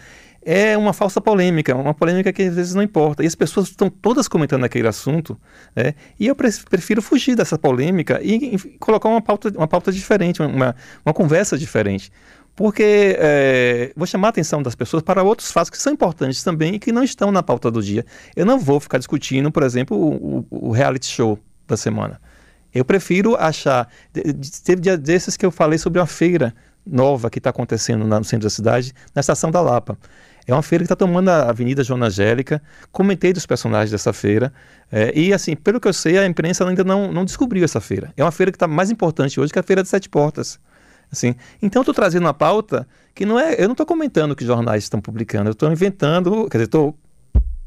é 0.45 0.77
uma 0.77 0.93
falsa 0.93 1.19
polêmica, 1.19 1.75
uma 1.75 1.93
polêmica 1.93 2.31
que 2.31 2.43
às 2.43 2.55
vezes 2.55 2.75
não 2.75 2.83
importa. 2.83 3.23
E 3.23 3.27
as 3.27 3.33
pessoas 3.33 3.69
estão 3.69 3.89
todas 3.89 4.27
comentando 4.27 4.63
aquele 4.63 4.87
assunto, 4.87 5.37
né? 5.75 5.95
e 6.19 6.27
eu 6.27 6.35
prefiro 6.35 7.01
fugir 7.01 7.35
dessa 7.35 7.57
polêmica 7.57 8.19
e, 8.21 8.55
colocar 8.79 9.09
uma 9.09 9.21
pauta, 9.21 9.49
uma 9.55 9.67
pauta 9.67 9.91
diferente, 9.91 10.41
uma, 10.41 10.75
uma 11.03 11.13
conversa 11.13 11.57
diferente. 11.57 12.11
Porque 12.55 13.17
é, 13.19 13.91
vou 13.97 14.07
chamar 14.07 14.27
a 14.27 14.29
atenção 14.29 14.63
das 14.63 14.75
pessoas 14.75 15.03
para 15.03 15.23
outros 15.23 15.51
fatos 15.51 15.69
que 15.69 15.77
são 15.77 15.91
importantes 15.91 16.41
também 16.41 16.75
e 16.75 16.79
que 16.79 16.91
não 16.91 17.03
estão 17.03 17.31
na 17.31 17.43
pauta 17.43 17.69
do 17.69 17.81
dia. 17.81 18.05
Eu 18.35 18.45
não 18.45 18.59
vou 18.59 18.79
ficar 18.79 18.97
discutindo, 18.97 19.51
por 19.51 19.63
exemplo, 19.63 19.97
o, 19.97 20.45
o 20.49 20.71
reality 20.71 21.07
show 21.07 21.37
da 21.67 21.75
semana. 21.75 22.21
Eu 22.75 22.83
prefiro 22.83 23.37
achar. 23.37 23.87
Teve 24.65 24.81
dia 24.81 24.97
desses 24.97 25.37
que 25.37 25.45
eu 25.45 25.49
falei 25.49 25.79
sobre 25.79 25.97
uma 25.97 26.05
feira 26.05 26.53
nova 26.85 27.29
que 27.29 27.39
está 27.39 27.49
acontecendo 27.49 28.05
no 28.05 28.23
centro 28.25 28.45
da 28.45 28.49
cidade, 28.49 28.93
na 29.15 29.21
estação 29.21 29.49
da 29.49 29.61
Lapa. 29.61 29.97
É 30.45 30.53
uma 30.53 30.61
feira 30.61 30.83
que 30.83 30.85
está 30.85 30.95
tomando 30.95 31.29
a 31.29 31.49
Avenida 31.49 31.83
Joana 31.85 32.07
Angélica. 32.07 32.61
Comentei 32.91 33.31
dos 33.31 33.45
personagens 33.45 33.89
dessa 33.89 34.11
feira. 34.11 34.53
É, 34.91 35.17
e, 35.17 35.33
assim, 35.33 35.55
pelo 35.55 35.79
que 35.79 35.87
eu 35.87 35.93
sei, 35.93 36.17
a 36.19 36.25
imprensa 36.25 36.67
ainda 36.67 36.83
não, 36.83 37.11
não 37.11 37.23
descobriu 37.23 37.63
essa 37.63 37.79
feira. 37.79 38.13
É 38.15 38.23
uma 38.23 38.31
feira 38.31 38.51
que 38.51 38.57
está 38.57 38.67
mais 38.67 38.91
importante 38.91 39.39
hoje 39.39 39.51
que 39.51 39.57
a 39.57 39.63
Feira 39.63 39.81
de 39.81 39.87
Sete 39.89 40.09
Portas. 40.09 40.59
Assim, 41.09 41.33
então, 41.61 41.81
estou 41.81 41.95
trazendo 41.95 42.23
uma 42.23 42.33
pauta 42.33 42.85
que 43.15 43.25
não 43.25 43.39
é. 43.39 43.55
Eu 43.57 43.65
não 43.65 43.71
estou 43.71 43.85
comentando 43.85 44.31
o 44.31 44.35
que 44.35 44.45
jornais 44.45 44.83
estão 44.83 44.99
publicando, 44.99 45.49
eu 45.49 45.53
estou 45.53 45.71
inventando, 45.71 46.47
quer 46.49 46.57
dizer, 46.57 46.65
estou 46.65 46.95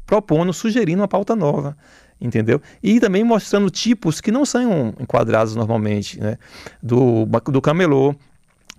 propondo, 0.05 0.53
sugerindo 0.53 1.01
uma 1.01 1.07
pauta 1.07 1.35
nova 1.35 1.75
entendeu? 2.19 2.61
E 2.81 2.99
também 2.99 3.23
mostrando 3.23 3.69
tipos 3.69 4.19
que 4.19 4.31
não 4.31 4.45
são 4.45 4.93
enquadrados 4.99 5.55
normalmente, 5.55 6.19
né? 6.19 6.37
Do, 6.81 7.25
do 7.25 7.61
camelô, 7.61 8.15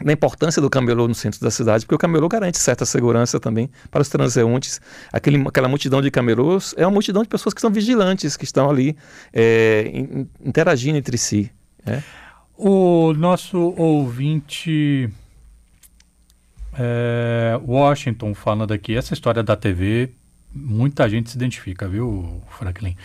da 0.05 0.13
importância 0.13 0.61
do 0.63 0.71
camelô 0.71 1.07
no 1.07 1.15
centro 1.15 1.41
da 1.41 1.51
cidade, 1.51 1.85
porque 1.85 1.95
o 1.95 1.99
camelô 1.99 2.29
garante 2.29 2.59
certa 2.59 2.85
segurança 2.87 3.39
também 3.39 3.71
para 3.91 4.01
os 4.01 4.09
transeuntes. 4.09 4.81
Aquele, 5.13 5.43
aquela 5.47 5.69
multidão 5.69 6.01
de 6.01 6.11
camelôs 6.11 6.75
é 6.77 6.87
uma 6.87 6.93
multidão 6.93 7.23
de 7.23 7.29
pessoas 7.29 7.55
que 7.55 7.61
são 7.61 7.71
vigilantes, 7.71 8.37
que 8.37 8.45
estão 8.45 8.71
ali 8.71 8.97
é, 9.33 10.27
interagindo 10.45 10.97
entre 10.97 11.19
si. 11.19 11.51
Né? 11.85 12.03
O 12.57 13.13
nosso 13.15 13.75
ouvinte 13.77 15.11
é, 16.79 17.59
Washington 17.67 18.35
falando 18.35 18.73
aqui, 18.73 18.97
essa 18.97 19.13
história 19.13 19.43
da 19.43 19.57
TV, 19.57 20.11
muita 20.55 21.09
gente 21.09 21.31
se 21.31 21.37
identifica, 21.37 21.89
viu, 21.89 22.43
Franklin? 22.59 22.97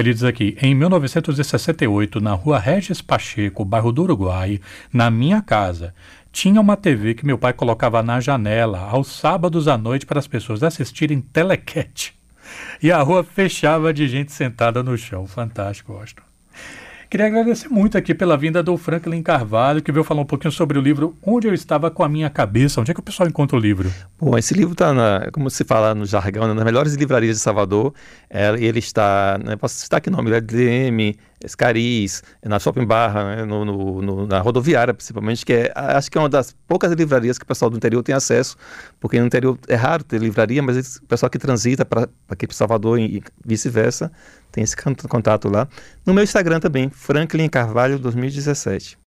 Ele 0.00 0.14
diz 0.14 0.24
aqui: 0.24 0.56
em 0.62 0.74
1968, 0.74 2.20
na 2.20 2.32
rua 2.32 2.58
Regis 2.58 3.02
Pacheco, 3.02 3.66
bairro 3.66 3.92
do 3.92 4.02
Uruguai, 4.02 4.58
na 4.90 5.10
minha 5.10 5.42
casa, 5.42 5.94
tinha 6.32 6.58
uma 6.58 6.76
TV 6.76 7.12
que 7.12 7.26
meu 7.26 7.36
pai 7.36 7.52
colocava 7.52 8.02
na 8.02 8.18
janela 8.18 8.78
aos 8.78 9.08
sábados 9.08 9.68
à 9.68 9.76
noite 9.76 10.06
para 10.06 10.18
as 10.18 10.26
pessoas 10.26 10.62
assistirem 10.62 11.20
telequete. 11.20 12.14
E 12.82 12.90
a 12.90 13.02
rua 13.02 13.22
fechava 13.22 13.92
de 13.92 14.08
gente 14.08 14.32
sentada 14.32 14.82
no 14.82 14.96
chão. 14.96 15.26
Fantástico, 15.26 15.92
Austin. 15.92 16.29
Queria 17.10 17.26
agradecer 17.26 17.68
muito 17.68 17.98
aqui 17.98 18.14
pela 18.14 18.36
vinda 18.36 18.62
do 18.62 18.76
Franklin 18.76 19.20
Carvalho, 19.20 19.82
que 19.82 19.90
veio 19.90 20.04
falar 20.04 20.20
um 20.20 20.24
pouquinho 20.24 20.52
sobre 20.52 20.78
o 20.78 20.80
livro 20.80 21.18
Onde 21.26 21.48
Eu 21.48 21.52
Estava 21.52 21.90
com 21.90 22.04
a 22.04 22.08
Minha 22.08 22.30
Cabeça. 22.30 22.80
Onde 22.80 22.92
é 22.92 22.94
que 22.94 23.00
o 23.00 23.02
pessoal 23.02 23.28
encontra 23.28 23.58
o 23.58 23.60
livro? 23.60 23.92
Bom, 24.16 24.38
esse 24.38 24.54
livro 24.54 24.74
está, 24.74 25.28
como 25.32 25.50
se 25.50 25.64
fala 25.64 25.92
no 25.92 26.06
jargão, 26.06 26.46
né, 26.46 26.54
nas 26.54 26.64
melhores 26.64 26.94
livrarias 26.94 27.36
de 27.36 27.42
Salvador. 27.42 27.92
É, 28.30 28.54
ele 28.62 28.78
está, 28.78 29.40
né, 29.44 29.56
posso 29.56 29.74
citar 29.74 29.98
aqui 29.98 30.08
nome, 30.08 30.30
é 30.30 30.40
DM, 30.40 31.18
Escaris, 31.44 32.22
na 32.44 32.60
Shopping 32.60 32.86
Barra, 32.86 33.34
né, 33.34 33.44
no, 33.44 33.64
no, 33.64 34.00
no, 34.00 34.26
na 34.28 34.38
rodoviária 34.38 34.94
principalmente, 34.94 35.44
que 35.44 35.52
é, 35.52 35.72
acho 35.74 36.08
que 36.08 36.16
é 36.16 36.20
uma 36.20 36.28
das 36.28 36.54
poucas 36.68 36.92
livrarias 36.92 37.38
que 37.38 37.42
o 37.42 37.46
pessoal 37.46 37.72
do 37.72 37.76
interior 37.76 38.04
tem 38.04 38.14
acesso, 38.14 38.56
porque 39.00 39.18
no 39.18 39.26
interior 39.26 39.58
é 39.66 39.74
raro 39.74 40.04
ter 40.04 40.20
livraria, 40.20 40.62
mas 40.62 40.98
o 40.98 41.06
pessoal 41.06 41.28
que 41.28 41.40
transita 41.40 41.84
para 41.84 42.08
aqui 42.28 42.46
para 42.46 42.54
Salvador 42.54 43.00
e 43.00 43.20
vice-versa 43.44 44.12
tem 44.50 44.64
esse 44.64 44.76
contato 45.08 45.48
lá. 45.48 45.68
No 46.04 46.14
meu 46.14 46.24
Instagram 46.24 46.60
também, 46.60 46.90
Franklin 46.90 47.48
Carvalho 47.48 47.98
2017. 47.98 48.98